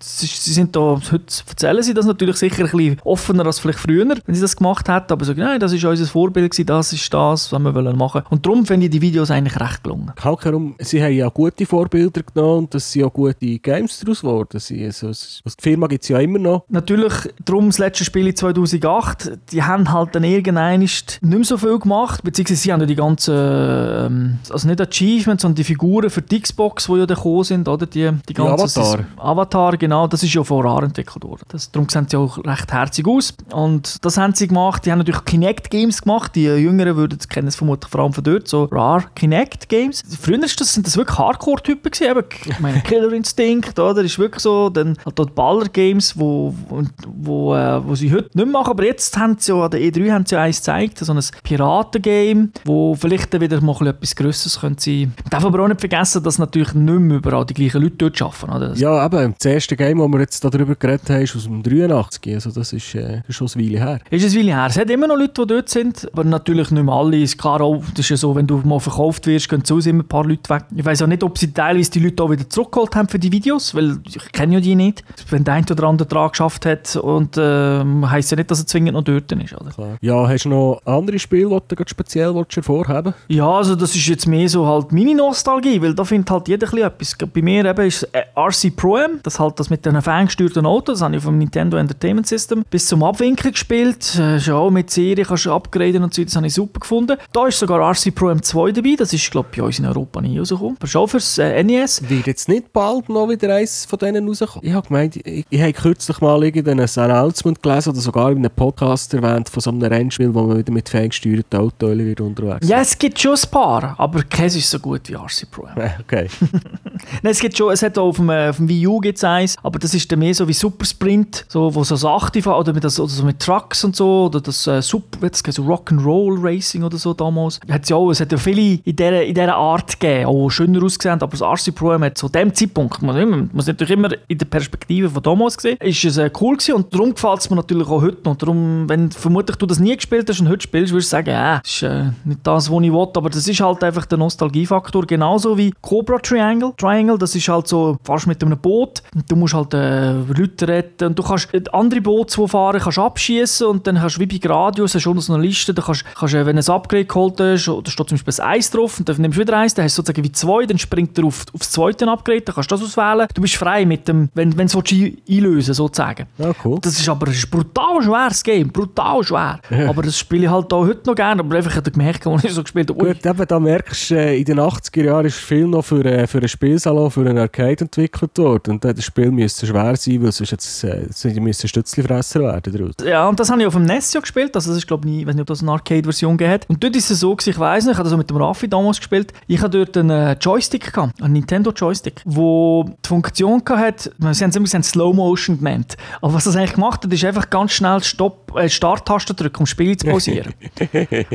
sie, 0.00 0.26
sie 0.26 0.52
sind 0.52 0.74
da, 0.74 1.00
heute 1.10 1.24
erzählen 1.48 1.82
sie 1.82 1.94
das 1.94 2.06
natürlich 2.06 2.36
sicher 2.36 2.64
ein 2.64 2.70
bisschen 2.70 2.96
offener 3.04 3.46
als 3.46 3.58
vielleicht 3.58 3.78
früher, 3.78 4.06
wenn 4.06 4.34
sie 4.34 4.40
das 4.40 4.56
gemacht 4.56 4.88
hätten, 4.88 5.12
aber 5.12 5.24
so, 5.24 5.32
nein, 5.32 5.60
das 5.60 5.72
ist 5.72 5.84
unser 5.84 6.06
Vorbild 6.06 6.50
gewesen, 6.50 6.66
das 6.66 6.92
ist 6.92 7.12
das, 7.12 7.52
was 7.52 7.62
wir 7.62 7.74
wollen 7.74 7.96
machen. 7.96 8.22
Und 8.30 8.44
darum 8.44 8.66
finde 8.66 8.86
ich 8.86 8.92
die 8.92 9.00
Videos 9.00 9.30
eigentlich 9.30 9.58
recht 9.60 9.82
gelungen. 9.82 10.12
Herum, 10.22 10.74
sie 10.78 11.02
haben 11.02 11.14
ja 11.14 11.28
gute 11.28 11.66
Vorbilder 11.66 12.22
genommen 12.22 12.58
und 12.58 12.74
dass 12.74 12.90
sie 12.90 13.04
auch 13.04 13.12
gute 13.12 13.58
Games 13.58 14.00
daraus 14.00 14.20
geworden 14.20 14.58
sind. 14.58 14.84
Also, 14.84 15.10
die 15.10 15.62
Firma 15.62 15.86
gibt 15.86 16.02
es 16.02 16.08
ja 16.08 16.18
immer 16.18 16.38
noch. 16.38 16.64
Natürlich, 16.68 17.12
darum 17.44 17.66
das 17.66 17.78
letzte 17.78 18.04
Spiel 18.04 18.34
2008, 18.34 19.11
die 19.50 19.62
haben 19.62 19.92
halt 19.92 20.14
dann 20.14 20.24
irgendwann 20.24 20.80
nicht 20.80 21.20
mehr 21.22 21.44
so 21.44 21.56
viel 21.56 21.78
gemacht, 21.78 22.22
beziehungsweise 22.22 22.60
sie 22.60 22.72
haben 22.72 22.80
ja 22.80 22.86
die 22.86 22.94
ganzen, 22.94 23.34
ähm, 23.34 24.38
also 24.50 24.66
nicht 24.66 24.80
Achievements, 24.80 25.42
sondern 25.42 25.56
die 25.56 25.64
Figuren 25.64 26.10
für 26.10 26.22
die 26.22 26.40
Xbox, 26.40 26.86
die 26.86 26.94
ja 26.94 27.06
da 27.06 27.14
gekommen 27.14 27.44
sind, 27.44 27.68
oder? 27.68 27.86
Die, 27.86 28.10
die, 28.28 28.34
ganzen, 28.34 28.80
Avatar. 28.80 29.04
Avatar, 29.16 29.76
genau, 29.76 30.06
das 30.06 30.22
ist 30.22 30.34
ja 30.34 30.42
vor 30.42 30.64
Jahren 30.64 30.86
entwickelt 30.86 31.24
worden. 31.24 31.42
Das, 31.48 31.70
darum 31.70 31.88
sehen 31.88 32.06
sie 32.08 32.16
auch 32.16 32.38
recht 32.44 32.72
herzig 32.72 33.06
aus. 33.06 33.34
Und 33.52 34.04
das 34.04 34.16
haben 34.16 34.34
sie 34.34 34.48
gemacht. 34.48 34.84
Die 34.86 34.92
haben 34.92 34.98
natürlich 34.98 35.24
Kinect-Games 35.24 36.02
gemacht. 36.02 36.34
Die 36.34 36.44
Jüngeren 36.44 36.96
würden 36.96 37.18
es 37.18 37.28
kennen, 37.28 37.50
vermutlich 37.50 37.90
vor 37.90 38.00
allem 38.00 38.12
von 38.12 38.24
dort, 38.24 38.48
so 38.48 38.64
Rare 38.64 39.04
Kinect-Games. 39.14 40.02
Früher 40.20 40.38
das, 40.38 40.54
sind 40.56 40.86
das 40.86 40.96
wirklich 40.96 41.18
Hardcore-Typen 41.18 41.90
gewesen. 41.90 42.24
Ich 42.46 42.60
meine, 42.60 42.80
Killer 42.80 43.12
Instinct, 43.12 43.78
oder? 43.78 44.02
Ist 44.02 44.18
wirklich 44.18 44.42
so. 44.42 44.68
Dann 44.70 44.96
halt 45.04 45.18
dort 45.18 45.34
Baller-Games, 45.34 46.18
wo, 46.18 46.54
wo, 46.68 46.82
wo, 47.06 47.54
äh, 47.54 47.86
wo 47.86 47.94
sie 47.94 48.12
heute 48.12 48.30
nicht 48.34 48.36
mehr 48.36 48.46
machen. 48.46 48.70
Aber 48.70 48.84
jetzt 48.84 49.01
haben 49.16 49.36
sie 49.38 49.52
ja, 49.52 49.64
an 49.64 49.70
der 49.70 49.80
E3 49.80 50.12
haben 50.12 50.26
sie 50.26 50.34
ja 50.34 50.42
eins 50.42 50.58
gezeigt, 50.58 50.98
so 50.98 51.12
ein 51.12 51.20
Piraten-Game, 51.42 52.52
wo 52.64 52.94
vielleicht 52.94 53.32
dann 53.34 53.40
wieder 53.40 53.60
mal 53.60 53.86
etwas 53.86 54.14
Größeres 54.16 54.60
könnte 54.60 54.82
sein. 54.82 55.12
Man 55.22 55.30
darf 55.30 55.44
aber 55.44 55.62
auch 55.62 55.68
nicht 55.68 55.80
vergessen, 55.80 56.22
dass 56.22 56.38
natürlich 56.38 56.74
nicht 56.74 57.00
mehr 57.00 57.16
überall 57.18 57.44
die 57.46 57.54
gleichen 57.54 57.82
Leute 57.82 57.96
dort 57.96 58.22
arbeiten. 58.22 58.52
Oder? 58.52 58.74
Ja, 58.74 58.92
aber 58.92 59.28
das 59.28 59.44
erste 59.44 59.76
Game, 59.76 59.98
das 59.98 60.08
wir 60.08 60.20
jetzt 60.20 60.44
darüber 60.44 60.74
geredet 60.74 61.08
haben, 61.10 61.22
ist 61.22 61.36
aus 61.36 61.44
dem 61.44 61.62
83. 61.62 62.34
Also 62.34 62.50
das 62.50 62.72
ist, 62.72 62.94
äh, 62.94 63.22
schon 63.28 63.48
eine 63.54 63.64
Weile 63.64 63.78
her. 63.78 63.98
Ist 64.10 64.24
eine 64.24 64.34
Weile 64.34 64.56
her. 64.56 64.66
Es 64.68 64.78
hat 64.78 64.90
immer 64.90 65.06
noch 65.06 65.16
Leute, 65.16 65.42
die 65.42 65.46
dort 65.46 65.68
sind, 65.68 66.08
aber 66.12 66.24
natürlich 66.24 66.70
nicht 66.70 66.82
mehr 66.82 66.94
alle. 66.94 67.18
Ist 67.18 67.38
klar 67.38 67.60
auch, 67.60 67.82
das 67.90 68.00
ist 68.00 68.10
ja 68.10 68.16
so, 68.16 68.34
wenn 68.34 68.46
du 68.46 68.58
mal 68.58 68.80
verkauft 68.80 69.26
wirst, 69.26 69.48
gehen 69.48 69.64
zu 69.64 69.78
immer 69.78 70.02
ein 70.02 70.08
paar 70.08 70.24
Leute 70.24 70.48
weg. 70.48 70.64
Ich 70.74 70.84
weiß 70.84 71.02
auch 71.02 71.06
nicht, 71.06 71.22
ob 71.22 71.38
sie 71.38 71.52
teilweise 71.52 71.90
die 71.90 72.00
Leute 72.00 72.22
auch 72.22 72.30
wieder 72.30 72.48
zurückgeholt 72.48 72.94
haben 72.94 73.08
für 73.08 73.18
die 73.18 73.32
Videos, 73.32 73.74
weil 73.74 73.98
ich 74.06 74.32
kenne 74.32 74.54
ja 74.54 74.60
die 74.60 74.74
nicht. 74.74 75.04
Wenn 75.30 75.44
der 75.44 75.54
eine 75.54 75.66
oder 75.70 75.84
andere 75.84 76.08
dran 76.08 76.30
geschafft 76.30 76.66
hat 76.66 76.96
und 76.96 77.36
äh, 77.36 77.84
heisst 78.06 78.30
ja 78.30 78.36
nicht, 78.36 78.50
dass 78.50 78.60
er 78.60 78.66
zwingend 78.66 78.91
noch 78.92 79.02
dort 79.02 79.30
ist. 79.32 79.52
Oder? 79.60 79.70
Klar. 79.70 79.96
Ja, 80.00 80.28
hast 80.28 80.44
du 80.44 80.48
noch 80.48 80.80
andere 80.84 81.18
Spiele, 81.18 81.60
die 81.68 81.74
du 81.74 81.82
speziell 81.86 82.34
hervorheben 82.34 83.14
Ja, 83.28 83.50
also 83.50 83.74
das 83.74 83.94
ist 83.94 84.06
jetzt 84.06 84.26
mehr 84.26 84.48
so 84.48 84.66
halt 84.66 84.92
meine 84.92 85.14
Nostalgie, 85.14 85.80
weil 85.80 85.94
da 85.94 86.04
findet 86.04 86.30
halt 86.30 86.48
jeder 86.48 86.72
etwas. 86.72 87.16
Bei 87.32 87.42
mir 87.42 87.64
eben 87.64 87.86
ist 87.86 88.04
äh, 88.12 88.24
RC 88.36 88.74
Pro 88.76 88.96
M, 88.96 89.20
das 89.22 89.38
halt 89.38 89.58
das 89.58 89.70
mit 89.70 89.84
den 89.84 90.00
ferngesteuerten 90.00 90.66
Autos, 90.66 90.98
das 90.98 91.04
habe 91.04 91.16
ich 91.16 91.22
vom 91.22 91.38
Nintendo 91.38 91.76
Entertainment 91.76 92.26
System 92.26 92.64
bis 92.70 92.86
zum 92.86 93.02
Abwinken 93.02 93.52
gespielt. 93.52 94.18
Äh, 94.18 94.38
schon 94.40 94.72
mit 94.72 94.90
Serie 94.90 95.24
kannst 95.24 95.46
du 95.46 95.52
upgraden 95.52 96.02
und 96.02 96.14
so, 96.14 96.22
das 96.22 96.36
habe 96.36 96.46
ich 96.46 96.54
super 96.54 96.80
gefunden. 96.80 97.16
Da 97.32 97.46
ist 97.46 97.58
sogar 97.58 97.80
RC 97.90 98.14
Pro 98.14 98.28
M2 98.28 98.72
dabei, 98.72 98.94
das 98.96 99.12
ist 99.12 99.30
glaube 99.30 99.48
ich 99.52 99.58
bei 99.58 99.64
uns 99.64 99.78
in 99.78 99.86
Europa 99.86 100.20
nie 100.20 100.38
rausgekommen. 100.38 100.76
Aber 100.78 100.86
schon 100.86 101.08
fürs 101.08 101.38
äh, 101.38 101.62
NES. 101.62 102.08
Wird 102.08 102.26
jetzt 102.26 102.48
nicht 102.48 102.72
bald 102.72 103.08
noch 103.08 103.28
wieder 103.28 103.54
eins 103.54 103.84
von 103.84 103.98
denen 103.98 104.28
rauskommen? 104.28 104.66
Ich 104.66 104.72
habe 104.72 104.86
gemeint, 104.86 105.16
ich, 105.16 105.46
ich 105.48 105.60
habe 105.60 105.72
kürzlich 105.72 106.20
mal 106.20 106.42
irgendein 106.42 106.80
Announcement 106.80 107.62
gelesen 107.62 107.90
oder 107.90 108.00
sogar 108.00 108.30
in 108.30 108.38
einem 108.38 108.50
Podcast 108.50 108.81
erwähnt 108.82 109.48
von 109.48 109.60
so 109.60 109.70
einem 109.70 109.82
Rennspiel, 109.82 110.34
wo 110.34 110.42
man 110.42 110.58
wieder 110.58 110.72
mit 110.72 110.88
ferngesteuerten 110.88 111.60
Autos 111.60 111.98
wird 111.98 112.20
unterwegs 112.20 112.68
Ja, 112.68 112.80
es 112.80 112.98
gibt 112.98 113.18
schon 113.18 113.34
ein 113.34 113.50
paar, 113.50 113.94
aber 113.98 114.22
keins 114.22 114.56
ist 114.56 114.70
so 114.70 114.78
gut 114.78 115.08
wie 115.08 115.14
RC 115.14 115.50
Pro. 115.50 115.66
Okay. 116.00 116.28
Nein, 117.22 117.32
es 117.32 117.40
gibt 117.40 117.56
schon, 117.56 117.72
es 117.72 117.82
hat 117.82 117.98
auch 117.98 118.08
auf 118.08 118.16
dem, 118.16 118.30
äh, 118.30 118.48
auf 118.48 118.56
dem 118.56 118.68
Wii 118.68 118.86
U 118.86 118.98
gibt's 118.98 119.24
eins, 119.24 119.56
aber 119.62 119.78
das 119.78 119.94
ist 119.94 120.10
dann 120.10 120.18
mehr 120.18 120.34
so 120.34 120.46
wie 120.46 120.52
Super 120.52 120.84
Sprint, 120.84 121.44
so, 121.48 121.74
wo 121.74 121.84
so 121.84 121.96
Sachte 121.96 122.42
fahren, 122.42 122.60
oder 122.60 122.72
mit, 122.72 122.84
das, 122.84 122.98
oder 122.98 123.10
so 123.10 123.24
mit 123.24 123.40
Trucks 123.40 123.84
und 123.84 123.96
so, 123.96 124.26
oder 124.26 124.40
das, 124.40 124.66
äh, 124.66 124.82
Super, 124.82 125.28
das 125.28 125.42
so 125.54 125.62
Rock'n'Roll 125.62 126.42
Racing 126.42 126.82
oder 126.82 126.98
so 126.98 127.14
damals. 127.14 127.60
Hat's 127.70 127.88
ja 127.88 127.96
auch, 127.96 128.10
es 128.10 128.20
hat 128.20 128.32
ja 128.32 128.38
viele 128.38 128.80
in 128.84 128.96
dieser, 128.96 129.22
in 129.24 129.34
dieser 129.34 129.54
Art 129.54 129.98
gegeben, 129.98 130.26
auch 130.26 130.50
schöner 130.50 130.82
ausgesehen, 130.82 131.20
aber 131.20 131.36
das 131.36 131.42
RC 131.42 131.74
Pro 131.74 131.92
hat 131.92 132.18
zu 132.18 132.28
dem 132.28 132.54
Zeitpunkt, 132.54 133.02
man, 133.02 133.28
man 133.28 133.50
muss 133.52 133.66
natürlich 133.66 133.92
immer 133.92 134.10
in 134.28 134.38
der 134.38 134.46
Perspektive 134.46 135.10
von 135.10 135.22
damals 135.22 135.54
sehen, 135.54 135.78
ist 135.80 136.04
es 136.04 136.16
äh, 136.16 136.30
cool 136.40 136.56
gewesen 136.56 136.74
und 136.74 136.92
darum 136.92 137.14
gefällt 137.14 137.40
es 137.40 137.50
mir 137.50 137.56
natürlich 137.56 137.88
auch 137.88 138.02
heute 138.02 138.28
und 138.28 138.42
darum, 138.42 138.71
wenn 138.88 139.10
vermutlich 139.10 139.56
du 139.56 139.66
das 139.66 139.78
nie 139.78 139.94
gespielt 139.94 140.28
hast 140.28 140.40
und 140.40 140.48
heute 140.48 140.62
spielst, 140.62 140.92
würdest 140.92 141.12
du 141.12 141.16
sagen, 141.16 141.30
äh, 141.30 141.60
das 141.62 141.72
ist 141.72 141.82
äh, 141.82 142.04
nicht 142.24 142.40
das, 142.42 142.70
was 142.70 142.82
ich 142.82 142.92
will, 142.92 143.08
aber 143.14 143.30
das 143.30 143.46
ist 143.48 143.60
halt 143.60 143.82
einfach 143.84 144.06
der 144.06 144.18
Nostalgiefaktor, 144.18 145.06
genauso 145.06 145.56
wie 145.56 145.72
Cobra 145.80 146.18
Triangle. 146.18 146.72
Triangle, 146.76 147.18
das 147.18 147.34
ist 147.34 147.48
halt 147.48 147.68
so, 147.68 147.96
fährst 148.04 148.26
mit 148.26 148.42
einem 148.42 148.58
Boot, 148.58 149.02
und 149.14 149.30
du 149.30 149.36
musst 149.36 149.54
halt 149.54 149.74
äh, 149.74 150.12
Leute 150.12 150.68
retten 150.68 151.08
und 151.08 151.18
du 151.18 151.22
kannst 151.22 151.48
andere 151.72 152.00
Boote, 152.00 152.40
die 152.40 152.48
fahren, 152.48 152.80
kannst 152.80 152.98
abschießen 152.98 153.66
und 153.66 153.86
dann 153.86 154.00
hast 154.00 154.16
du 154.16 154.20
wie 154.20 154.26
bei 154.26 154.38
Gradius 154.38 154.94
hast 154.94 155.06
du 155.06 155.20
so 155.20 155.34
eine 155.34 155.42
Liste, 155.42 155.74
da 155.74 155.82
kannst, 155.82 156.04
kannst 156.14 156.34
äh, 156.34 156.46
wenn 156.46 156.56
du 156.56 156.62
ein 156.62 156.74
Upgrade 156.74 157.04
geholt 157.04 157.40
hast, 157.40 157.66
da 157.68 157.90
steht 157.90 158.08
zum 158.08 158.18
Beispiel 158.18 158.34
ein 158.44 158.50
Eis 158.50 158.70
drauf 158.70 158.98
und 158.98 159.08
dann 159.08 159.16
nimmst 159.20 159.38
du 159.38 159.42
wieder 159.42 159.56
eins, 159.56 159.74
dann 159.74 159.84
hast 159.84 159.96
du 159.98 160.02
sozusagen 160.02 160.24
wie 160.24 160.32
zwei, 160.32 160.66
dann 160.66 160.78
springt 160.78 161.18
er 161.18 161.24
auf, 161.24 161.44
aufs 161.54 161.70
zweite 161.70 162.08
Upgrade, 162.08 162.42
dann 162.42 162.54
kannst 162.54 162.70
du 162.70 162.76
das 162.76 162.84
auswählen. 162.84 163.28
Du 163.34 163.42
bist 163.42 163.56
frei 163.56 163.84
mit 163.84 164.08
dem, 164.08 164.28
wenn, 164.34 164.56
wenn 164.56 164.66
du 164.68 164.78
es 164.78 164.92
einlösen 165.28 165.74
sozusagen. 165.74 166.26
Ja, 166.38 166.52
cool. 166.64 166.78
Das 166.80 166.98
ist 166.98 167.08
aber 167.08 167.28
ein 167.28 167.36
brutal 167.50 168.02
schweres 168.02 168.42
Game, 168.42 168.61
brutal 168.68 169.22
schwer. 169.24 169.60
Aber 169.88 170.02
das 170.02 170.18
spiele 170.18 170.44
ich 170.44 170.50
halt 170.50 170.72
auch 170.72 170.86
heute 170.86 171.02
noch 171.06 171.14
gerne, 171.14 171.40
aber 171.40 171.56
einfach 171.56 171.76
ich 171.76 171.92
gemerkt, 171.92 172.26
als 172.26 172.44
ich 172.44 172.52
so 172.52 172.62
gespielt 172.62 172.90
habe. 172.90 173.04
Gut, 173.04 173.24
eben, 173.24 173.46
da 173.46 173.60
merkst 173.60 174.10
du, 174.10 174.14
äh, 174.14 174.38
in 174.38 174.44
den 174.44 174.60
80er 174.60 175.04
Jahren 175.04 175.26
ist 175.26 175.38
viel 175.38 175.66
noch 175.66 175.84
für, 175.84 176.04
äh, 176.04 176.26
für 176.26 176.38
einen 176.38 176.48
Spielsalon, 176.48 177.10
für 177.10 177.20
einen 177.20 177.38
Arcade 177.38 177.82
entwickelt 177.82 178.38
worden. 178.38 178.74
Und 178.74 178.84
das 178.84 179.04
Spiel 179.04 179.30
müsste 179.30 179.66
schwer 179.66 179.96
sein, 179.96 180.22
weil 180.22 180.32
sonst 180.32 180.50
jetzt, 180.50 180.84
äh, 180.84 181.40
müssen 181.40 181.68
Stützlifresser 181.68 182.40
werden 182.40 182.72
daraus. 182.72 182.94
Ja, 183.04 183.28
und 183.28 183.38
das 183.38 183.50
habe 183.50 183.60
ich 183.60 183.66
auf 183.66 183.74
dem 183.74 183.84
NES 183.84 184.12
ja 184.12 184.20
gespielt, 184.20 184.54
also 184.54 184.70
das 184.70 184.78
ist 184.78 184.86
glaube 184.86 185.08
ich, 185.08 185.20
ich 185.20 185.26
weiß 185.26 185.34
nicht, 185.34 185.42
ob 185.42 185.46
das 185.48 185.62
eine 185.62 185.72
Arcade-Version 185.72 186.36
gegeben 186.36 186.64
Und 186.68 186.82
dort 186.82 186.96
ist 186.96 187.10
es 187.10 187.20
so, 187.20 187.36
ich 187.44 187.58
weiß 187.58 187.84
nicht, 187.84 187.92
ich 187.92 187.98
habe 187.98 188.08
das 188.08 188.16
mit 188.16 188.30
dem 188.30 188.36
Raffi 188.36 188.68
damals 188.68 188.98
gespielt, 188.98 189.32
ich 189.46 189.60
habe 189.60 189.70
dort 189.70 189.96
einen 189.96 190.38
Joystick 190.38 190.92
gehabt, 190.92 191.20
einen 191.22 191.34
Nintendo-Joystick, 191.34 192.22
wo 192.24 192.84
die 193.04 193.08
Funktion 193.08 193.62
hatte, 193.68 194.12
sie 194.32 194.44
haben 194.44 194.50
es 194.50 194.56
immer 194.56 194.82
Slow 194.82 195.14
Motion 195.14 195.58
genannt, 195.58 195.96
aber 196.20 196.34
was 196.34 196.44
das 196.44 196.56
eigentlich 196.56 196.74
gemacht 196.74 197.04
hat, 197.04 197.12
ist 197.12 197.24
einfach 197.24 197.50
ganz 197.50 197.72
schnell 197.72 198.02
Stopp 198.02 198.51
äh, 198.51 198.51
Starttaste 198.68 199.34
drücken, 199.34 199.58
um 199.58 199.62
das 199.62 199.70
Spiel 199.70 199.96
zu 199.96 200.06
pausieren. 200.06 200.54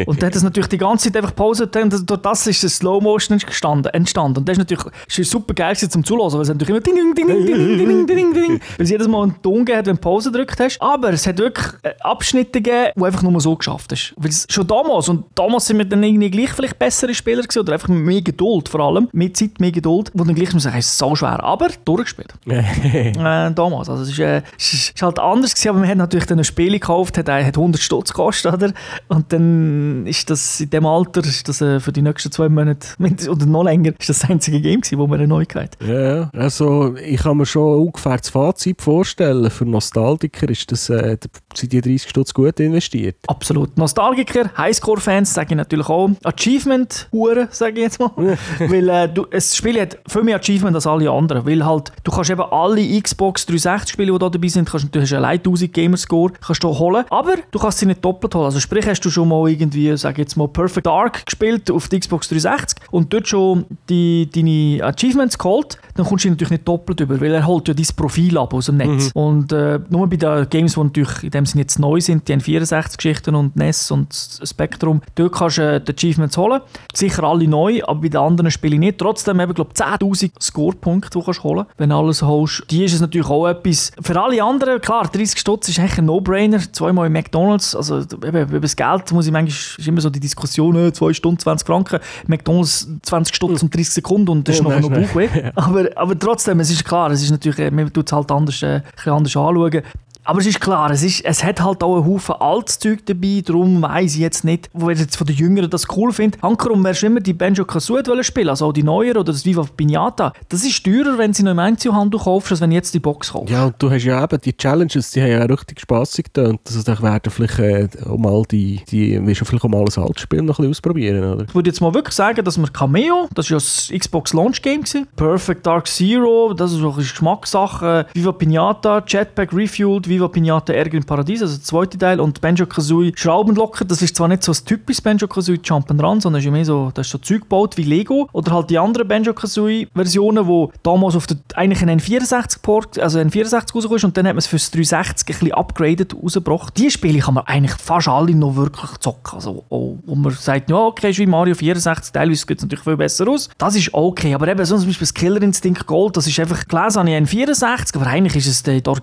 und 0.05 0.21
dann 0.21 0.27
hat 0.27 0.35
es 0.35 0.43
natürlich 0.43 0.69
die 0.69 0.77
ganze 0.77 1.11
Zeit 1.11 1.17
einfach 1.17 1.35
Pause, 1.35 1.67
dann, 1.67 1.89
durch 1.89 2.21
das 2.21 2.47
ist 2.47 2.63
das 2.63 2.77
Slow 2.77 3.01
Motion 3.01 3.39
entstanden. 3.39 3.89
entstanden. 3.89 4.39
Und 4.39 4.47
das 4.47 4.53
ist 4.53 4.59
natürlich 4.59 4.85
ist 5.17 5.31
super 5.31 5.53
geil 5.53 5.75
zum 5.75 6.03
Zuhören, 6.03 6.33
weil 6.33 6.41
es 6.41 6.47
natürlich 6.49 6.69
immer 6.69 6.79
ding, 6.79 6.95
ding, 6.95 7.15
ding, 7.15 7.27
ding, 7.27 7.45
ding, 7.45 7.87
ding, 7.87 8.07
ding, 8.07 8.33
ding, 8.33 8.51
weil 8.77 8.83
es 8.83 8.89
jedes 8.89 9.07
Mal 9.07 9.23
einen 9.23 9.41
Ton 9.41 9.59
gegeben 9.59 9.77
hat, 9.77 9.85
wenn 9.87 9.95
du 9.95 10.01
Pause 10.01 10.31
gedrückt 10.31 10.59
hast. 10.59 10.81
Aber 10.81 11.09
es 11.09 11.25
hat 11.27 11.37
wirklich 11.37 11.67
äh, 11.83 11.93
Abschnitte 12.01 12.61
gegeben, 12.61 12.91
die 12.95 13.03
einfach 13.03 13.23
nur 13.23 13.39
so 13.41 13.55
geschafft 13.55 13.91
hast. 13.91 14.13
Weil 14.17 14.29
es 14.29 14.45
schon 14.49 14.67
damals, 14.67 15.09
und 15.09 15.25
damals 15.35 15.65
sind 15.65 15.77
wir 15.77 15.85
dann 15.85 16.03
irgendwie 16.03 16.29
gleich 16.29 16.51
vielleicht 16.51 16.79
bessere 16.79 17.13
Spieler 17.13 17.41
gewesen, 17.41 17.59
oder 17.59 17.73
einfach 17.73 17.89
mehr 17.89 18.21
Geduld 18.21 18.69
vor 18.69 18.79
allem, 18.81 19.09
mehr 19.11 19.33
Zeit, 19.33 19.59
mehr 19.59 19.71
Geduld, 19.71 20.11
wo 20.13 20.23
dann 20.23 20.35
gleich 20.35 20.53
muss 20.53 20.63
sagen, 20.63 20.77
es 20.77 20.87
ist 20.87 20.97
so 20.97 21.15
schwer, 21.15 21.43
aber 21.43 21.69
durchgespielt. 21.85 22.33
äh, 22.45 23.51
damals, 23.51 23.89
also 23.89 24.03
es 24.03 24.09
ist, 24.09 24.19
äh, 24.19 24.41
es 24.57 24.73
ist 24.73 25.01
halt 25.01 25.19
anders 25.19 25.53
gewesen, 25.53 25.69
aber 25.69 25.79
man 25.79 25.89
hat 25.89 25.97
natürlich 25.97 26.25
dann 26.25 26.39
ein 26.39 26.43
Spiel 26.43 26.75
gekauft, 26.97 27.17
hat, 27.17 27.29
hat 27.29 27.57
100 27.57 27.81
Stutz 27.81 28.09
gekostet, 28.09 28.53
oder? 28.53 28.73
Und 29.07 29.31
dann 29.31 30.05
ist 30.05 30.29
das 30.29 30.59
in 30.59 30.69
dem 30.69 30.85
Alter, 30.85 31.21
ist 31.21 31.47
das 31.47 31.61
äh, 31.61 31.79
für 31.79 31.91
die 31.91 32.01
nächsten 32.01 32.31
zwei 32.31 32.49
Monate, 32.49 32.87
oder 33.29 33.45
noch 33.45 33.63
länger, 33.63 33.91
ist 33.97 34.09
das, 34.09 34.19
das 34.19 34.29
einzige 34.29 34.61
Game 34.61 34.81
gewesen, 34.81 34.97
wo 34.97 35.07
man 35.07 35.19
eine 35.19 35.27
Neuigkeit 35.27 35.77
Ja, 35.85 36.29
also 36.33 36.95
ich 36.95 37.21
kann 37.21 37.37
mir 37.37 37.45
schon 37.45 37.79
ungefähr 37.79 38.17
das 38.17 38.29
Fazit 38.29 38.81
vorstellen. 38.81 39.49
Für 39.49 39.65
Nostalgiker 39.65 40.49
ist 40.49 40.71
das, 40.71 40.89
äh, 40.89 41.17
sind 41.57 41.73
die 41.73 41.81
30 41.81 42.09
Stutz 42.09 42.33
gut 42.33 42.59
investiert. 42.59 43.17
Absolut. 43.27 43.77
Nostalgiker, 43.77 44.49
Highscore-Fans, 44.57 45.33
sage 45.33 45.49
ich 45.51 45.57
natürlich 45.57 45.89
auch. 45.89 46.09
Achievement-Huren, 46.23 47.47
sage 47.51 47.77
ich 47.77 47.83
jetzt 47.83 47.99
mal. 47.99 48.11
weil 48.59 48.89
äh, 48.89 49.09
du, 49.09 49.25
das 49.25 49.55
Spiel 49.55 49.79
hat 49.81 49.97
viel 50.07 50.23
mehr 50.23 50.37
Achievement 50.37 50.75
als 50.75 50.87
alle 50.87 51.09
anderen. 51.09 51.45
Weil 51.45 51.65
halt, 51.65 51.91
du 52.03 52.11
kannst 52.11 52.29
eben 52.29 52.41
alle 52.41 53.01
Xbox 53.01 53.45
360 53.45 53.93
Spiele, 53.93 54.11
die 54.11 54.19
da 54.19 54.29
dabei 54.29 54.47
sind, 54.47 54.69
kannst, 54.69 54.93
du 54.93 55.01
hast 55.01 55.13
allein 55.13 55.37
1000 55.37 55.73
Gamerscore, 55.73 56.33
kannst 56.45 56.63
du 56.63 56.69
holen. 56.69 57.05
Aber 57.09 57.35
du 57.51 57.59
kannst 57.59 57.79
sie 57.79 57.85
nicht 57.85 58.03
doppelt 58.03 58.35
holen. 58.35 58.45
Also 58.45 58.59
sprich, 58.59 58.87
hast 58.87 59.01
du 59.01 59.09
schon 59.09 59.27
mal 59.27 59.49
irgendwie, 59.49 59.95
sage 59.97 60.21
jetzt 60.21 60.35
mal, 60.35 60.47
Perfect 60.47 60.87
Dark 60.87 61.25
gespielt 61.25 61.69
auf 61.71 61.87
der 61.87 61.99
Xbox 61.99 62.29
360 62.29 62.79
und 62.91 63.11
dort 63.11 63.27
schon 63.27 63.65
die, 63.89 64.29
deine 64.33 64.83
Achievements 64.83 65.37
geholt, 65.37 65.77
dann 65.95 66.05
kommst 66.05 66.25
du 66.25 66.29
natürlich 66.29 66.51
nicht 66.51 66.67
doppelt 66.67 66.99
über, 66.99 67.19
weil 67.19 67.33
er 67.33 67.45
holt 67.45 67.67
ja 67.67 67.73
dein 67.73 67.85
Profil 67.95 68.37
ab 68.37 68.53
aus 68.53 68.67
dem 68.67 68.77
Netz. 68.77 69.13
Mhm. 69.13 69.21
Und 69.21 69.51
äh, 69.51 69.79
nur 69.89 70.07
bei 70.07 70.15
den 70.15 70.49
Games, 70.49 70.73
die 70.73 70.79
natürlich 70.83 71.23
in 71.23 71.31
dem 71.31 71.45
Sinne 71.47 71.63
jetzt 71.63 71.79
neu 71.79 71.99
sind, 71.99 72.27
die 72.27 72.35
N64-Geschichten 72.35 73.35
und 73.35 73.55
NES 73.55 73.91
und 73.91 74.13
Spectrum, 74.43 75.01
dort 75.15 75.33
kannst 75.33 75.57
du 75.57 75.75
äh, 75.75 75.81
die 75.81 75.93
Achievements 75.93 76.37
holen. 76.37 76.61
Sicher 76.93 77.23
alle 77.23 77.47
neu, 77.47 77.81
aber 77.83 78.01
bei 78.01 78.09
den 78.09 78.21
anderen 78.21 78.51
Spielen 78.51 78.79
nicht. 78.79 78.97
Trotzdem 78.97 79.39
eben, 79.39 79.53
glaube 79.53 79.73
10'000 79.73 80.31
Score-Punkte, 80.41 81.09
die 81.19 81.25
du 81.25 81.43
holen 81.43 81.65
kannst, 81.65 81.79
wenn 81.79 81.89
du 81.89 81.95
alles 81.95 82.21
holst. 82.21 82.63
Die 82.69 82.83
ist 82.83 82.93
es 82.93 83.01
natürlich 83.01 83.27
auch 83.27 83.47
etwas. 83.47 83.91
Für 84.01 84.21
alle 84.21 84.41
anderen, 84.43 84.79
klar, 84.81 85.07
30 85.07 85.39
Stutz 85.39 85.69
ist 85.69 85.79
eigentlich 85.79 85.97
ein 85.97 86.05
No-Brainer. 86.05 86.59
Zweimal 86.71 87.07
in 87.07 87.13
McDonalds, 87.13 87.75
also 87.75 87.99
eben, 87.99 88.49
über 88.49 88.59
das 88.59 88.75
Geld 88.75 89.11
muss 89.11 89.25
ich 89.25 89.31
manchmal, 89.31 89.79
ist 89.79 89.87
immer 89.87 90.01
so 90.01 90.09
die 90.09 90.19
Diskussion, 90.19 90.93
2 90.93 91.13
Stunden, 91.13 91.39
20 91.39 91.65
Franken, 91.65 91.99
McDonalds 92.27 92.87
20 93.01 93.35
Stutz 93.35 93.63
und 93.63 93.75
30 93.75 93.93
Sekunden 93.93 94.29
und 94.29 94.47
das 94.47 94.55
ist 94.55 94.65
oh, 94.65 94.69
noch, 94.69 94.79
noch 94.79 94.89
Bauchweh. 94.89 95.29
Aber 95.55 95.87
aber 95.95 96.17
trotzdem, 96.17 96.59
es 96.59 96.69
ist 96.69 96.85
klar, 96.85 97.11
es 97.11 97.21
ist 97.21 97.31
natürlich, 97.31 97.59
äh, 97.59 97.71
man 97.71 97.91
tut 97.91 98.07
es 98.07 98.13
halt 98.13 98.31
anders, 98.31 98.61
äh, 98.63 98.81
anders 99.05 99.35
anschauen. 99.35 99.81
Aber 100.27 100.41
es 100.41 100.45
ist 100.45 100.59
klar, 100.59 100.91
es, 100.91 101.03
ist, 101.03 101.23
es 101.23 101.41
hat 101.41 101.61
halt 101.63 101.81
auch 101.81 101.95
einen 101.95 102.05
Haufen 102.05 102.35
altes 102.35 102.79
Zeug 102.79 103.05
dabei, 103.05 103.41
darum 103.45 103.81
weiss 103.81 104.15
ich 104.15 104.19
jetzt 104.19 104.43
nicht, 104.43 104.69
wo 104.73 104.89
jetzt 104.89 105.15
von 105.15 105.25
den 105.25 105.37
Jüngeren 105.37 105.69
das 105.69 105.85
cool 105.95 106.11
finde. 106.11 106.37
Ankerum 106.41 106.83
wärst 106.83 107.01
du 107.01 107.05
immer 107.05 107.21
die 107.21 107.31
Banjo 107.31 107.63
Kazooie 107.63 108.03
spielen, 108.25 108.49
also 108.49 108.65
auch 108.65 108.73
die 108.73 108.83
neueren 108.83 109.19
oder 109.19 109.31
das 109.31 109.45
Viva 109.45 109.65
Pinata. 109.77 110.33
Das 110.49 110.65
ist 110.65 110.83
teurer, 110.83 111.17
wenn 111.17 111.33
sie 111.33 111.43
noch 111.43 111.51
im 111.51 111.59
Einzelhandel 111.59 112.19
kaufst, 112.19 112.51
als 112.51 112.59
wenn 112.59 112.71
du 112.71 112.75
jetzt 112.75 112.93
die 112.93 112.99
Box 112.99 113.31
kaufst. 113.31 113.49
Ja, 113.49 113.67
und 113.67 113.75
du 113.79 113.89
hast 113.89 114.03
ja 114.03 114.21
eben 114.21 114.41
die 114.41 114.51
Challenges, 114.51 115.11
die 115.11 115.21
haben 115.21 115.31
ja 115.31 115.43
richtig 115.43 115.79
spaßig 115.79 116.25
getan. 116.25 116.59
Also 116.67 116.83
da 116.83 117.01
werden 117.01 117.31
vielleicht 117.31 117.59
äh, 117.59 117.87
um 118.05 118.25
all 118.25 118.43
die, 118.51 118.81
die 118.91 119.25
willst 119.25 119.39
du 119.39 119.45
vielleicht 119.45 119.63
um 119.63 119.75
alles 119.75 119.97
altes 119.97 120.23
Spiel 120.23 120.41
noch 120.41 120.59
ein 120.59 120.63
bisschen 120.63 120.71
ausprobieren, 120.71 121.23
oder? 121.23 121.45
Ich 121.47 121.55
würde 121.55 121.69
jetzt 121.69 121.79
mal 121.79 121.93
wirklich 121.93 122.15
sagen, 122.15 122.43
dass 122.43 122.57
wir 122.57 122.67
Cameo, 122.67 123.29
das 123.33 123.49
war 123.49 123.59
ja 123.59 123.63
das 123.63 123.93
Xbox 123.97 124.33
Launch 124.33 124.61
Game 124.61 124.81
gewesen, 124.81 125.07
Perfect 125.15 125.65
Dark 125.65 125.87
Zero, 125.87 126.53
das 126.53 126.73
ist 126.73 126.83
auch 126.83 126.95
eine 126.95 127.03
Geschmackssache, 127.03 128.07
Viva 128.13 128.33
Pinata, 128.33 129.01
Jetpack 129.07 129.53
Refueled, 129.53 130.09
Viva 130.09 130.16
Pinata 130.25 130.73
Ärger 130.73 130.97
im 130.97 131.03
Paradies, 131.03 131.41
also 131.41 131.55
der 131.55 131.63
zweite 131.63 131.97
Teil, 131.97 132.19
und 132.19 132.41
Banjo-Kazooie 132.41 133.13
Schraubenlocker. 133.15 133.85
Das 133.85 134.01
ist 134.01 134.15
zwar 134.15 134.27
nicht 134.27 134.43
so 134.43 134.51
ein 134.51 134.65
typisches 134.65 135.01
Banjo-Kazooie 135.01 135.57
Jump'n'Run, 135.57 136.21
sondern 136.21 136.41
ist 136.41 136.49
mehr 136.49 136.65
so, 136.65 136.91
das 136.93 137.07
ist 137.07 137.11
so 137.11 137.17
Zeug 137.19 137.41
gebaut 137.41 137.77
wie 137.77 137.83
Lego. 137.83 138.27
Oder 138.33 138.51
halt 138.51 138.69
die 138.69 138.79
anderen 138.79 139.07
Banjo-Kazooie-Versionen, 139.07 140.47
die 140.47 140.67
damals 140.83 141.15
auf 141.15 141.27
der, 141.27 141.37
eigentlich 141.55 141.81
ein 141.81 141.99
N64-Port, 141.99 142.99
also 142.99 143.19
N64 143.19 143.73
rausgekommen 143.73 144.03
und 144.05 144.17
dann 144.17 144.27
hat 144.27 144.33
man 144.33 144.39
es 144.39 144.47
fürs 144.47 144.71
360 144.71 145.27
ein 145.27 145.39
bisschen 145.39 145.53
upgraded 145.53 146.15
rausgebracht. 146.15 146.77
Die 146.77 146.89
Spiele 146.89 147.19
kann 147.19 147.35
man 147.35 147.45
eigentlich 147.45 147.75
fast 147.75 148.07
alle 148.07 148.33
noch 148.33 148.55
wirklich 148.55 148.91
zocken. 148.99 149.35
Also, 149.35 149.63
oh, 149.69 149.97
wo 150.05 150.15
man 150.15 150.33
sagt, 150.33 150.69
ja, 150.69 150.77
okay, 150.77 151.11
ist 151.11 151.19
wie 151.19 151.25
Mario 151.25 151.55
64, 151.55 152.11
teilweise 152.11 152.45
sieht 152.47 152.57
es 152.57 152.63
natürlich 152.63 152.83
viel 152.83 152.97
besser 152.97 153.27
aus. 153.27 153.49
Das 153.57 153.75
ist 153.75 153.93
okay, 153.93 154.33
aber 154.33 154.47
eben 154.47 154.65
so 154.65 154.77
zum 154.77 154.87
Beispiel 154.87 155.05
das 155.05 155.13
Killer 155.13 155.41
Instinct 155.41 155.85
Gold, 155.85 156.17
das 156.17 156.27
ist 156.27 156.39
einfach 156.39 156.67
gelesen 156.67 156.99
an 156.99 157.07
N64, 157.07 157.95
aber 157.95 158.07
eigentlich 158.07 158.35
ist 158.35 158.47
es 158.47 158.63
der, 158.63 158.81
der 158.81 158.93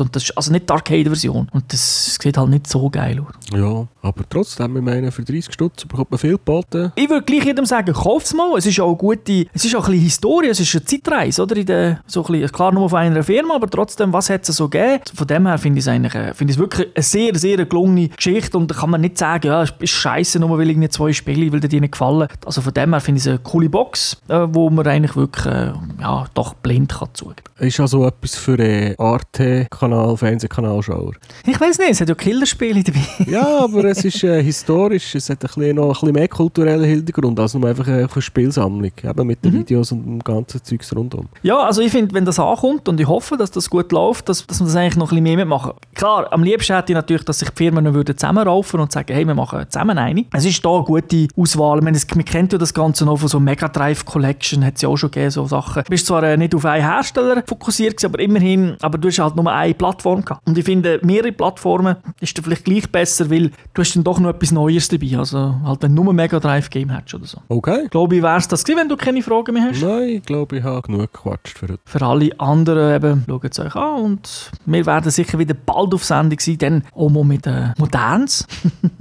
Und 0.00 0.14
das 0.16 0.24
ist 0.24 0.36
also 0.36 0.52
nicht 0.52 0.68
die 0.68 0.72
Arcade-Version. 0.72 1.48
Und 1.52 1.72
das 1.72 2.18
sieht 2.20 2.36
halt 2.36 2.50
nicht 2.50 2.66
so 2.66 2.88
geil 2.90 3.20
aus. 3.20 3.34
Ja, 3.52 3.86
aber 4.02 4.24
trotzdem, 4.28 4.76
ich 4.76 4.82
meine, 4.82 5.12
für 5.12 5.22
30 5.22 5.52
Stutz 5.52 5.84
bekommt 5.84 6.10
man 6.10 6.18
viel 6.18 6.32
geboten. 6.32 6.92
Ich 6.94 7.08
würde 7.08 7.24
gleich 7.24 7.44
jedem 7.44 7.66
sagen, 7.66 7.92
kauf 7.92 8.24
es 8.24 8.34
mal. 8.34 8.56
Es 8.56 8.66
ist 8.66 8.80
auch 8.80 8.88
eine 8.88 8.96
gute, 8.96 9.46
es 9.52 9.64
ist 9.64 9.74
auch 9.76 9.86
ein 9.86 9.92
bisschen 9.92 10.04
Historie, 10.04 10.48
es 10.48 10.60
ist 10.60 10.74
eine 10.74 10.84
Zeitreise, 10.84 11.42
oder? 11.42 11.56
In 11.56 11.66
der, 11.66 12.00
so 12.06 12.24
ein 12.24 12.32
bisschen, 12.32 12.52
klar 12.52 12.72
nur 12.72 12.88
von 12.88 12.98
einer 12.98 13.22
Firma, 13.22 13.56
aber 13.56 13.68
trotzdem, 13.68 14.12
was 14.12 14.30
hat 14.30 14.48
es 14.48 14.56
so 14.56 14.68
gegeben? 14.68 15.02
Von 15.14 15.26
dem 15.26 15.46
her 15.46 15.58
finde 15.58 15.78
ich 15.78 15.84
es 15.84 15.88
eigentlich, 15.88 16.14
äh, 16.14 16.34
finde 16.34 16.52
ich 16.52 16.58
wirklich 16.58 16.88
eine 16.94 17.02
sehr, 17.02 17.34
sehr 17.36 17.64
gelungene 17.64 18.08
Geschichte 18.08 18.56
und 18.56 18.70
da 18.70 18.74
kann 18.74 18.90
man 18.90 19.00
nicht 19.00 19.18
sagen, 19.18 19.46
ja, 19.46 19.62
es 19.62 19.72
ist 19.78 19.90
scheiße, 19.90 20.38
nur 20.38 20.58
weil 20.58 20.70
irgendwie 20.70 20.88
zwei 20.88 21.12
Spiele, 21.12 21.52
weil 21.52 21.60
dir 21.60 21.80
nicht 21.80 21.92
gefallen. 21.92 22.28
Also 22.44 22.60
von 22.60 22.74
dem 22.74 22.92
her 22.92 23.00
finde 23.00 23.18
ich 23.18 23.24
es 23.24 23.28
eine 23.28 23.38
coole 23.38 23.68
Box, 23.68 24.16
äh, 24.28 24.46
wo 24.50 24.70
man 24.70 24.86
eigentlich 24.86 25.16
wirklich, 25.16 25.46
äh, 25.46 25.72
ja, 26.00 26.26
doch 26.34 26.54
blind 26.54 26.92
kann 26.92 27.08
zugeben. 27.12 27.42
Ist 27.58 27.80
also 27.80 28.06
etwas 28.06 28.36
für 28.36 28.54
einen 28.54 28.98
Arte-Kanal, 28.98 29.89
Fernsehkanalschauer? 30.16 31.12
Ich 31.46 31.60
weiß 31.60 31.78
nicht, 31.78 31.90
es 31.90 32.00
hat 32.00 32.08
ja 32.08 32.14
Killerspiele 32.14 32.82
dabei. 32.82 33.30
ja, 33.30 33.58
aber 33.58 33.84
es 33.84 34.04
ist 34.04 34.22
äh, 34.24 34.42
historisch, 34.42 35.14
es 35.14 35.30
hat 35.30 35.42
ein 35.42 35.46
bisschen, 35.46 35.76
noch 35.76 35.88
ein 35.88 35.92
bisschen 35.92 36.12
mehr 36.12 36.28
kulturellen 36.28 36.84
Hintergrund 36.84 37.38
als 37.38 37.54
nur 37.54 37.68
einfach 37.68 37.86
eine 37.86 38.08
Spielsammlung, 38.18 38.92
eben 39.02 39.26
mit 39.26 39.44
den 39.44 39.52
mhm. 39.52 39.58
Videos 39.58 39.92
und 39.92 40.04
dem 40.04 40.18
ganzen 40.20 40.62
Zeugs 40.62 40.94
rundum. 40.94 41.28
Ja, 41.42 41.58
also 41.60 41.80
ich 41.82 41.90
finde, 41.90 42.14
wenn 42.14 42.24
das 42.24 42.38
ankommt 42.38 42.88
und 42.88 43.00
ich 43.00 43.06
hoffe, 43.06 43.36
dass 43.36 43.50
das 43.50 43.70
gut 43.70 43.92
läuft, 43.92 44.28
dass, 44.28 44.46
dass 44.46 44.60
wir 44.60 44.66
das 44.66 44.76
eigentlich 44.76 44.96
noch 44.96 45.06
ein 45.06 45.22
bisschen 45.22 45.22
mehr 45.24 45.36
mitmachen. 45.36 45.72
Klar, 45.94 46.32
am 46.32 46.42
liebsten 46.42 46.74
hätte 46.74 46.92
ich 46.92 46.96
natürlich, 46.96 47.24
dass 47.24 47.38
sich 47.38 47.50
die 47.50 47.56
Firmen 47.56 47.92
würden 47.94 48.16
zusammenraufen 48.16 48.80
und 48.80 48.92
sagen, 48.92 49.12
hey, 49.12 49.26
wir 49.26 49.34
machen 49.34 49.64
zusammen 49.68 49.98
eine. 49.98 50.24
Es 50.32 50.44
ist 50.44 50.64
da 50.64 50.70
eine 50.70 50.84
gute 50.84 51.28
Auswahl. 51.36 51.78
Ich 51.78 51.84
meine, 51.84 51.98
man 52.14 52.24
kennt 52.24 52.52
ja 52.52 52.58
das 52.58 52.74
Ganze 52.74 53.04
noch 53.04 53.18
von 53.18 53.28
so 53.28 53.40
Mega 53.40 53.68
Drive 53.68 54.04
Collection, 54.04 54.64
hat 54.64 54.76
es 54.76 54.82
ja 54.82 54.88
auch 54.88 54.96
schon 54.96 55.10
gegeben, 55.10 55.30
so 55.30 55.46
Sachen. 55.46 55.82
Du 55.84 55.90
bist 55.90 56.06
zwar 56.06 56.22
äh, 56.22 56.36
nicht 56.36 56.54
auf 56.54 56.64
einen 56.64 56.84
Hersteller 56.84 57.42
fokussiert 57.46 58.00
aber 58.04 58.20
immerhin, 58.20 58.76
aber 58.80 58.98
du 58.98 59.08
hast 59.08 59.18
halt 59.18 59.36
nur 59.36 59.50
eine 59.70 59.78
Plattform 59.78 60.24
gehabt. 60.24 60.46
Und 60.46 60.58
ich 60.58 60.64
finde, 60.64 61.00
mehrere 61.02 61.32
Plattformen 61.32 61.96
ist 62.20 62.36
dann 62.36 62.44
vielleicht 62.44 62.64
gleich 62.64 62.90
besser, 62.90 63.30
weil 63.30 63.50
du 63.74 63.82
hast 63.82 63.94
dann 63.94 64.04
doch 64.04 64.18
noch 64.20 64.30
etwas 64.30 64.52
Neues 64.52 64.88
dabei. 64.88 65.18
Also 65.18 65.54
halt, 65.64 65.82
wenn 65.82 65.94
du 65.94 66.02
nur 66.02 66.12
ein 66.12 66.16
Mega 66.16 66.40
Drive 66.40 66.70
Game 66.70 66.90
hättest 66.90 67.14
oder 67.14 67.26
so. 67.26 67.38
Okay. 67.48 67.86
Glaube 67.90 68.16
ich, 68.16 68.22
wäre 68.22 68.38
es 68.38 68.48
das 68.48 68.64
gewesen, 68.64 68.80
wenn 68.80 68.88
du 68.88 68.96
keine 68.96 69.22
Fragen 69.22 69.54
mehr 69.54 69.64
hast? 69.64 69.82
Nein, 69.82 70.08
ich 70.08 70.22
glaube, 70.22 70.58
ich 70.58 70.64
habe 70.64 70.82
genug 70.82 71.12
gequatscht 71.12 71.58
für 71.58 71.68
heute. 71.68 71.80
Für 71.84 72.02
alle 72.02 72.30
anderen 72.40 72.94
eben, 72.94 73.24
schaut 73.26 73.44
es 73.44 73.58
euch 73.58 73.74
an 73.74 74.00
und 74.02 74.50
wir 74.66 74.86
werden 74.86 75.10
sicher 75.10 75.38
wieder 75.38 75.54
bald 75.54 75.94
auf 75.94 76.04
Sendung 76.04 76.38
sein, 76.40 76.58
dann 76.58 76.84
auch 76.94 77.08
mal 77.08 77.24
mit 77.24 77.46
äh, 77.46 77.72
Moderns, 77.78 78.46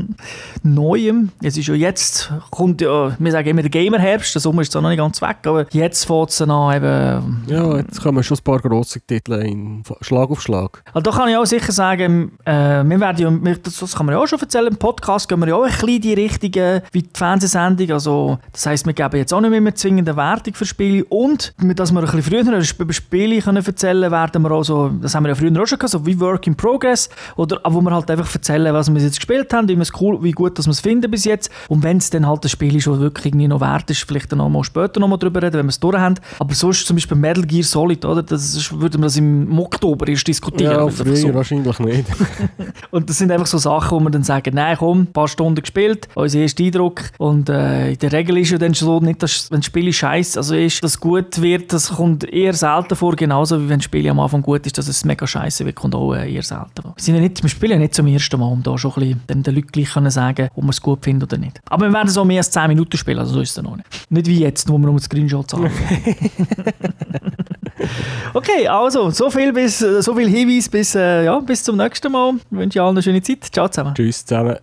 Neuem. 0.63 1.31
Es 1.41 1.57
ist 1.57 1.67
ja 1.67 1.75
jetzt, 1.75 2.31
kommt 2.51 2.81
ja, 2.81 3.15
wir 3.17 3.31
sagen 3.31 3.49
immer 3.49 3.61
der 3.61 3.71
Gamer-Herbst, 3.71 4.35
der 4.35 4.41
Sommer 4.41 4.61
ist 4.61 4.71
zwar 4.71 4.81
noch 4.81 4.89
nicht 4.89 4.99
ganz 4.99 5.21
weg, 5.21 5.37
aber 5.45 5.65
jetzt 5.71 6.05
fängt 6.05 6.29
es 6.29 6.41
an 6.41 6.75
eben... 6.75 7.43
Ja, 7.47 7.77
jetzt 7.77 8.01
kommen 8.01 8.23
schon 8.23 8.37
ein 8.37 8.43
paar 8.43 8.59
grosse 8.59 9.01
Titel 9.01 9.33
in 9.33 9.83
Schlag 10.01 10.29
auf 10.29 10.41
Schlag. 10.41 10.58
Also 10.93 11.01
da 11.01 11.11
kann 11.11 11.29
ich 11.29 11.37
auch 11.37 11.45
sicher 11.45 11.71
sagen, 11.71 12.31
äh, 12.45 12.83
wir 12.83 12.99
werden 12.99 13.45
ja, 13.45 13.55
das, 13.63 13.79
das 13.79 13.95
kann 13.95 14.05
man 14.05 14.15
ja 14.15 14.21
auch 14.21 14.27
schon 14.27 14.39
erzählen, 14.39 14.67
im 14.67 14.77
Podcast 14.77 15.27
gehen 15.27 15.39
wir 15.39 15.47
ja 15.47 15.55
auch 15.55 15.63
ein 15.63 15.71
bisschen 15.71 16.01
die 16.01 16.13
Richtige 16.13 16.83
wie 16.91 17.03
die 17.03 17.09
Fernsehsendung, 17.13 17.91
also 17.91 18.39
das 18.51 18.65
heisst, 18.65 18.85
wir 18.85 18.93
geben 18.93 19.17
jetzt 19.17 19.33
auch 19.33 19.41
nicht 19.41 19.61
mehr 19.61 19.75
zwingende 19.75 20.15
Wertung 20.15 20.53
für 20.53 20.65
Spiele 20.65 21.05
und, 21.05 21.53
dass 21.75 21.91
wir 21.91 21.99
ein 21.99 22.05
bisschen 22.05 22.23
früher 22.23 22.63
über 22.79 22.93
Spiele 22.93 23.41
können 23.41 23.65
erzählen 23.65 24.11
werden 24.11 24.41
wir 24.41 24.51
auch 24.51 24.63
so, 24.63 24.89
das 24.89 25.15
haben 25.15 25.23
wir 25.23 25.29
ja 25.29 25.35
früher 25.35 25.51
auch 25.61 25.67
schon 25.67 25.79
gehabt, 25.79 25.91
so 25.91 26.05
wie 26.05 26.19
Work 26.19 26.47
in 26.47 26.55
Progress, 26.55 27.09
oder 27.35 27.59
wo 27.63 27.81
wir 27.81 27.91
halt 27.91 28.09
einfach 28.11 28.33
erzählen, 28.33 28.73
was 28.73 28.93
wir 28.93 29.01
jetzt 29.01 29.17
gespielt 29.17 29.53
haben, 29.53 29.67
wie, 29.67 29.81
cool, 29.99 30.23
wie 30.23 30.31
gut 30.31 30.57
dass 30.57 30.65
wir 30.65 30.71
es 30.71 30.79
finden 30.79 31.09
bis 31.09 31.25
jetzt. 31.25 31.49
Und 31.67 31.83
wenn 31.83 31.97
es 31.97 32.09
dann 32.09 32.27
halt 32.27 32.43
das 32.43 32.51
Spiel 32.51 32.79
schon 32.81 32.99
wirklich 32.99 33.27
irgendwie 33.27 33.47
noch 33.47 33.61
wert 33.61 33.89
ist, 33.89 34.03
vielleicht 34.03 34.31
dann 34.31 34.41
auch 34.41 34.49
mal 34.49 34.63
später 34.63 34.99
noch 34.99 35.07
mal 35.07 35.17
drüber 35.17 35.41
reden, 35.41 35.59
wenn 35.59 35.65
wir 35.65 35.69
es 35.71 35.79
durch 35.79 35.97
haben, 35.97 36.15
aber 36.39 36.53
sonst 36.53 36.85
zum 36.85 36.95
Beispiel 36.95 37.17
Metal 37.17 37.43
Gear 37.45 37.63
Solid, 37.63 38.05
oder, 38.05 38.23
das 38.23 38.55
ist, 38.55 38.79
würden 38.79 39.01
wir 39.01 39.05
das 39.05 39.17
im 39.17 39.57
Oktober 39.59 40.07
erst 40.07 40.27
diskutieren 40.27 40.48
diskutieren. 40.49 40.73
Ja, 40.73 40.89
früher 40.89 41.15
so. 41.15 41.33
wahrscheinlich 41.33 41.79
nicht. 41.79 42.05
Und 42.91 43.09
das 43.09 43.17
sind 43.17 43.31
einfach 43.31 43.47
so 43.47 43.57
Sachen, 43.57 43.91
wo 43.91 43.99
man 43.99 44.11
dann 44.11 44.23
sagen, 44.23 44.55
nein, 44.55 44.75
komm, 44.77 45.01
ein 45.01 45.07
paar 45.07 45.27
Stunden 45.27 45.61
gespielt, 45.61 46.07
unser 46.15 46.39
erster 46.39 46.63
Eindruck. 46.63 47.03
Und 47.17 47.49
äh, 47.49 47.91
in 47.91 47.99
der 47.99 48.11
Regel 48.11 48.37
ist 48.37 48.51
ja 48.51 48.57
dann 48.57 48.73
so 48.73 48.99
nicht, 48.99 49.21
dass, 49.23 49.51
wenn 49.51 49.59
das 49.59 49.65
Spiel 49.65 49.91
scheiße 49.91 50.39
also 50.39 50.55
ist, 50.55 50.83
dass 50.83 50.91
es 50.91 50.99
gut 50.99 51.41
wird, 51.41 51.73
das 51.73 51.89
kommt 51.89 52.23
eher 52.23 52.53
selten 52.53 52.95
vor, 52.95 53.15
genauso 53.15 53.61
wie 53.61 53.69
wenn 53.69 53.79
das 53.79 53.85
Spiel 53.85 54.07
am 54.09 54.19
Anfang 54.19 54.41
gut 54.41 54.65
ist, 54.65 54.77
dass 54.77 54.87
es 54.87 55.05
mega 55.05 55.25
scheiße 55.25 55.65
wird, 55.65 55.75
kommt 55.75 55.95
auch 55.95 56.13
äh, 56.13 56.31
eher 56.31 56.43
selten 56.43 56.81
vor. 56.81 56.93
Wir, 56.95 57.03
sind 57.03 57.15
ja 57.15 57.21
nicht, 57.21 57.41
wir 57.41 57.49
spielen 57.49 57.73
ja 57.73 57.77
nicht 57.77 57.93
zum 57.93 58.07
ersten 58.07 58.39
Mal, 58.39 58.47
um 58.47 58.63
da 58.63 58.77
schon 58.77 58.91
ein 58.91 58.99
bisschen 58.99 59.21
den, 59.29 59.43
den 59.43 59.55
Leuten 59.55 59.67
gleich 59.67 59.93
können 59.93 60.11
sagen, 60.11 60.49
ob 60.55 60.63
man 60.63 60.69
es 60.69 60.81
gut 60.81 61.03
findet 61.03 61.31
oder 61.31 61.39
nicht. 61.39 61.59
Aber 61.69 61.87
wir 61.87 61.93
werden 61.93 62.09
so 62.09 62.25
mehr 62.25 62.39
als 62.39 62.51
10 62.51 62.67
Minuten 62.67 62.97
spielen, 62.97 63.19
also 63.19 63.33
so 63.33 63.41
ist 63.41 63.57
es 63.57 63.63
noch 63.63 63.75
nicht. 63.75 63.87
Nicht 64.09 64.27
wie 64.27 64.39
jetzt, 64.39 64.69
wo 64.69 64.77
wir 64.77 64.89
um 64.89 64.97
die 64.97 65.03
Screenshots 65.03 65.53
haben. 65.53 65.69
Okay, 68.33 68.67
also, 68.67 69.09
so 69.09 69.29
viel, 69.29 69.51
bis, 69.53 69.81
äh, 69.81 70.01
so 70.01 70.15
viel 70.15 70.29
Hinweis 70.29 70.69
bis, 70.69 70.95
äh, 70.95 71.25
ja, 71.25 71.39
bis 71.39 71.63
zum 71.63 71.77
nächsten 71.77 72.11
Mal. 72.11 72.35
Ich 72.51 72.57
wünsche 72.57 72.81
allen 72.81 72.91
eine 72.91 73.01
schöne 73.01 73.21
Zeit. 73.21 73.45
Ciao 73.51 73.67
zusammen. 73.67 73.95
Tschüss 73.95 74.25
zusammen. 74.25 74.57